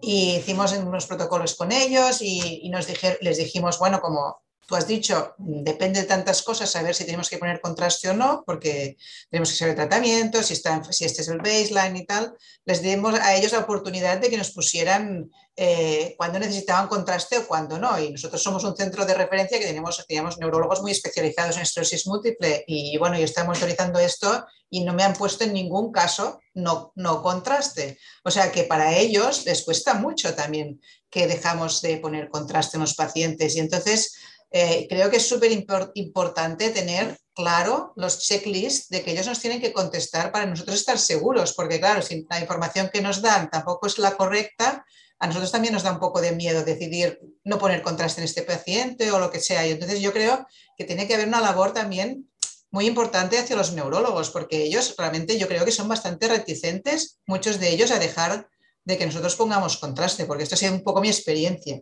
[0.00, 2.88] y hicimos unos protocolos con ellos y, nos
[3.20, 7.38] les dijimos, bueno, como tú has dicho, depende de tantas cosas, saber si tenemos que
[7.38, 8.96] poner contraste o no, porque
[9.30, 12.34] tenemos que saber tratamiento, si, está, si este es el baseline y tal.
[12.64, 17.46] Les dimos a ellos la oportunidad de que nos pusieran eh, cuando necesitaban contraste o
[17.46, 17.98] cuando no.
[18.00, 22.06] Y nosotros somos un centro de referencia que tenemos, teníamos neurólogos muy especializados en esclerosis
[22.06, 26.40] múltiple y bueno, yo estaba monitorizando esto y no me han puesto en ningún caso
[26.54, 27.98] no, no contraste.
[28.24, 32.82] O sea que para ellos les cuesta mucho también que dejamos de poner contraste en
[32.82, 34.16] los pacientes y entonces
[34.52, 35.50] eh, creo que es súper
[35.94, 40.98] importante tener claro los checklists de que ellos nos tienen que contestar para nosotros estar
[40.98, 44.84] seguros, porque claro, si la información que nos dan tampoco es la correcta,
[45.18, 48.42] a nosotros también nos da un poco de miedo decidir no poner contraste en este
[48.42, 49.66] paciente o lo que sea.
[49.66, 50.46] Y entonces yo creo
[50.76, 52.28] que tiene que haber una labor también
[52.72, 57.60] muy importante hacia los neurólogos, porque ellos realmente yo creo que son bastante reticentes, muchos
[57.60, 58.48] de ellos, a dejar
[58.84, 61.80] de que nosotros pongamos contraste, porque esto ha sido un poco mi experiencia.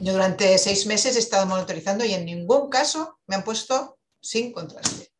[0.00, 4.52] Yo durante seis meses he estado monitorizando y en ningún caso me han puesto sin
[4.52, 5.10] contraste.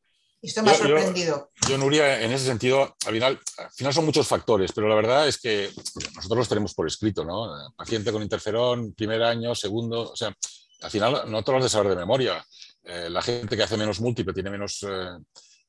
[0.40, 1.50] Y esto me ha sorprendido.
[1.68, 5.26] Yo, Nuria, en ese sentido, al final, al final, son muchos factores, pero la verdad
[5.26, 5.70] es que
[6.14, 7.48] nosotros los tenemos por escrito, ¿no?
[7.76, 10.32] Paciente con interferón, primer año, segundo, o sea,
[10.80, 12.44] al final no todos los de saber de memoria.
[12.84, 15.18] Eh, la gente que hace menos múltiple tiene menos eh,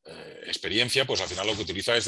[0.06, 2.08] eh, experiencia, pues al final lo que utiliza es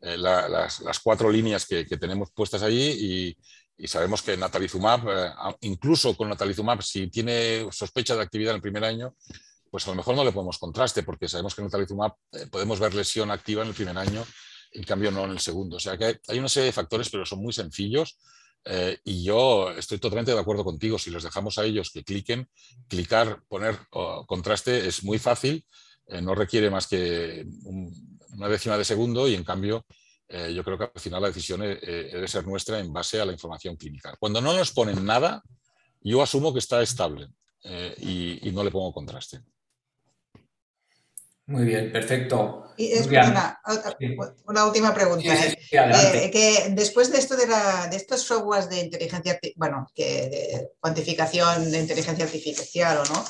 [0.00, 3.36] las, las, cuatro líneas que, que tenemos puestas allí y,
[3.78, 8.62] y sabemos que natalizumab, eh, incluso con natalizumab, si tiene sospecha de actividad en el
[8.62, 9.14] primer año,
[9.70, 12.94] pues a lo mejor no le ponemos contraste, porque sabemos que natalizumab eh, podemos ver
[12.94, 14.24] lesión activa en el primer año,
[14.72, 15.76] en cambio no en el segundo.
[15.76, 18.18] O sea que hay una serie de factores, pero son muy sencillos.
[18.64, 20.98] Eh, y yo estoy totalmente de acuerdo contigo.
[20.98, 22.48] Si los dejamos a ellos que cliquen,
[22.88, 23.78] clicar, poner
[24.26, 25.64] contraste es muy fácil,
[26.22, 29.84] no requiere más que una décima de segundo y en cambio
[30.28, 33.20] eh, yo creo que al final la decisión eh, eh, debe ser nuestra en base
[33.20, 34.16] a la información clínica.
[34.18, 35.42] Cuando no nos ponen nada,
[36.00, 37.28] yo asumo que está estable
[37.98, 39.40] y, no le pongo contraste.
[41.46, 42.72] Muy bien, perfecto.
[42.76, 42.92] Y
[44.46, 45.34] una última pregunta.
[45.70, 51.78] que después de esto de, de estos softwares de inteligencia, bueno, que de cuantificación de
[51.78, 53.24] inteligencia artificial o no,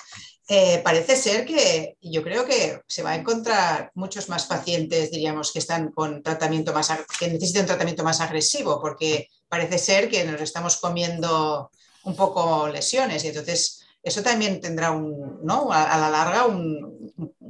[0.48, 5.52] eh, parece ser que yo creo que se va a encontrar muchos más pacientes, diríamos,
[5.52, 10.24] que están con tratamiento más que necesitan un tratamiento más agresivo, porque parece ser que
[10.24, 11.70] nos estamos comiendo
[12.04, 15.72] un poco lesiones y entonces eso también tendrá un, ¿no?
[15.72, 16.94] a, la larga un,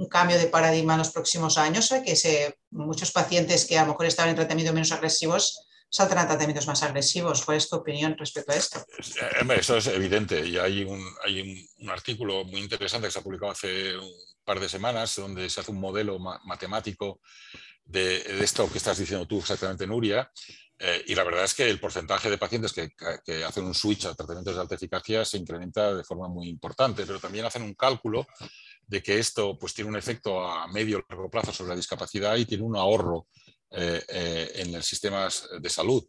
[0.08, 4.06] cambio de paradigma en los próximos años, que se, muchos pacientes que a lo mejor
[4.06, 7.44] estaban en tratamiento menos agresivos saltan a tratamientos más agresivos.
[7.44, 8.84] ¿Cuál es tu opinión respecto a esto?
[8.98, 11.40] Eh, eso es evidente y hay un, hay
[11.78, 14.10] un, artículo muy interesante que se ha publicado hace un
[14.44, 17.20] par de semanas donde se hace un modelo matemático
[17.84, 20.30] de, esto que estás diciendo tú exactamente, Nuria.
[20.78, 22.90] Eh, y la verdad es que el porcentaje de pacientes que,
[23.24, 27.06] que, hacen un switch a tratamientos de alta eficacia se incrementa de forma muy importante,
[27.06, 28.26] pero también hacen un cálculo
[28.86, 32.36] de que esto pues, tiene un efecto a medio y largo plazo sobre la discapacidad
[32.36, 33.26] y tiene un ahorro
[33.76, 35.28] eh, eh, en el sistema
[35.60, 36.04] de salud.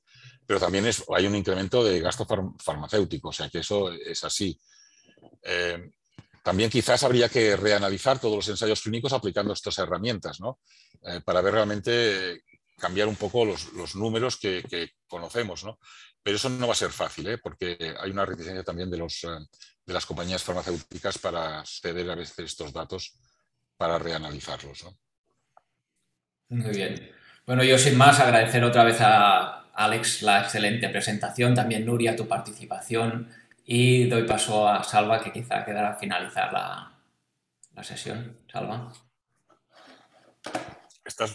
[0.45, 0.85] pero también
[1.15, 2.25] hay un incremento de gasto
[2.59, 4.59] farmacéutico, o sea que eso es así.
[5.43, 5.91] Eh,
[6.47, 10.59] también quizás habría que reanalizar todos los ensayos clínicos aplicando estas herramientas, ¿no?
[11.03, 12.43] Eh, para ver realmente
[12.77, 15.77] cambiar un poco los, números que, conocemos, ¿no?
[16.23, 17.37] Pero eso no va a ser fácil, ¿eh?
[17.37, 19.27] porque hay una reticencia también de, los, eh,
[19.85, 23.17] de las compañías farmacéuticas para ceder a veces estos datos
[23.75, 24.85] para reanalizarlos.
[24.85, 24.97] ¿no?
[26.47, 27.11] Muy bien.
[27.47, 32.27] Bueno, yo sin más agradecer otra vez a Alex la excelente presentación, también Nuria tu
[32.27, 33.29] participación
[33.63, 36.91] y doy paso a Salva, que quizá quedará finalizar la,
[37.83, 38.37] sesión.
[38.51, 38.91] Salva.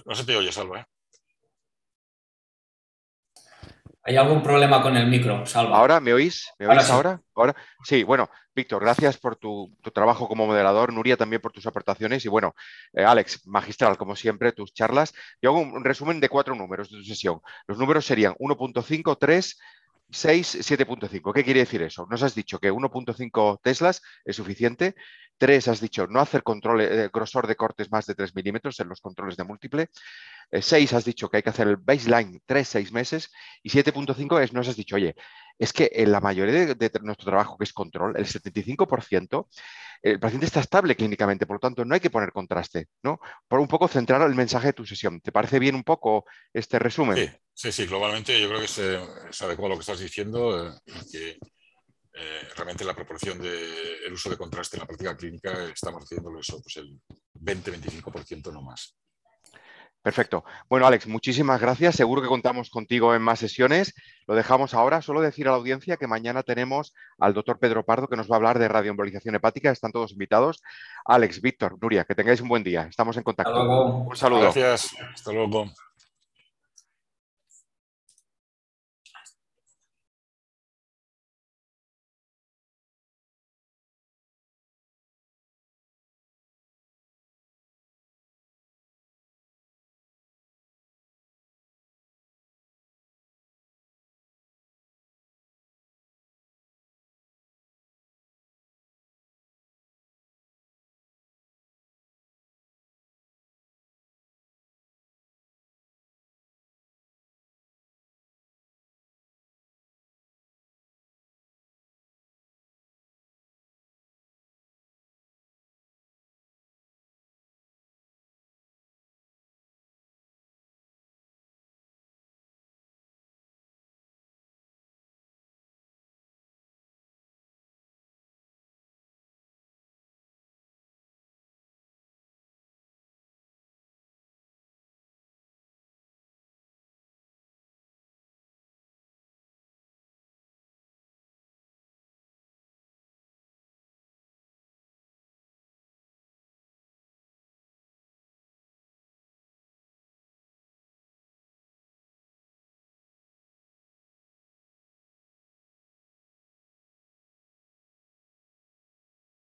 [0.04, 0.80] no se te oye, Salva.
[0.80, 0.91] ¿eh?
[4.04, 5.76] ¿Hay algún problema con el micro, Salva?
[5.76, 6.50] ¿Ahora me oís?
[6.58, 7.20] ¿Me oís ahora?
[7.36, 7.54] ¿Ahora?
[7.84, 12.28] Sí, bueno, Víctor, gracias por tu, trabajo como moderador, Nuria también por tus aportaciones y
[12.28, 12.54] bueno,
[12.92, 15.14] eh, Alex, magistral, como siempre, tus charlas.
[15.40, 17.40] Yo hago un resumen de cuatro números de tu sesión.
[17.68, 19.60] Los números serían 1.5, 3,
[20.12, 21.32] 6, 7.5.
[21.32, 22.06] ¿Qué quiere decir eso?
[22.10, 24.94] Nos has dicho que 1.5 Teslas es suficiente.
[25.38, 28.88] 3 has dicho no hacer control, eh, grosor de cortes más de 3 milímetros en
[28.88, 29.88] los controles de múltiple.
[30.52, 33.30] 6 eh, has dicho que hay que hacer el baseline 3, 6 meses.
[33.62, 35.16] Y 7.5 es, nos has dicho, oye,
[35.58, 39.48] es que en la mayoría de, nuestro trabajo, que es control, el 75%,
[40.02, 43.20] el paciente está estable clínicamente, por lo tanto no hay que poner contraste, ¿no?
[43.46, 45.20] Por un poco centrar el mensaje de tu sesión.
[45.20, 47.16] ¿Te parece bien un poco este resumen?
[47.16, 51.30] Sí, sí, globalmente yo creo que es, adecuado lo que estás diciendo eh, y que
[52.14, 56.60] eh, realmente la proporción del uso de contraste en la práctica clínica estamos haciéndolo eso,
[56.62, 57.00] pues el
[57.40, 58.96] 20-25% no más.
[60.02, 60.44] Perfecto.
[60.68, 61.94] Bueno, Alex, muchísimas gracias.
[61.94, 63.94] Seguro que contamos contigo en más sesiones.
[64.26, 65.00] Lo dejamos ahora.
[65.00, 68.34] Solo decir a la audiencia que mañana tenemos al doctor Pedro Pardo que nos va
[68.34, 69.70] a hablar de radioembolización hepática.
[69.70, 70.60] Están todos invitados.
[71.04, 72.88] Alex, Víctor, Nuria, que tengáis un buen día.
[72.90, 73.62] Estamos en contacto.
[73.62, 74.40] Un saludo.
[74.40, 74.90] Gracias.
[75.14, 75.72] Hasta luego.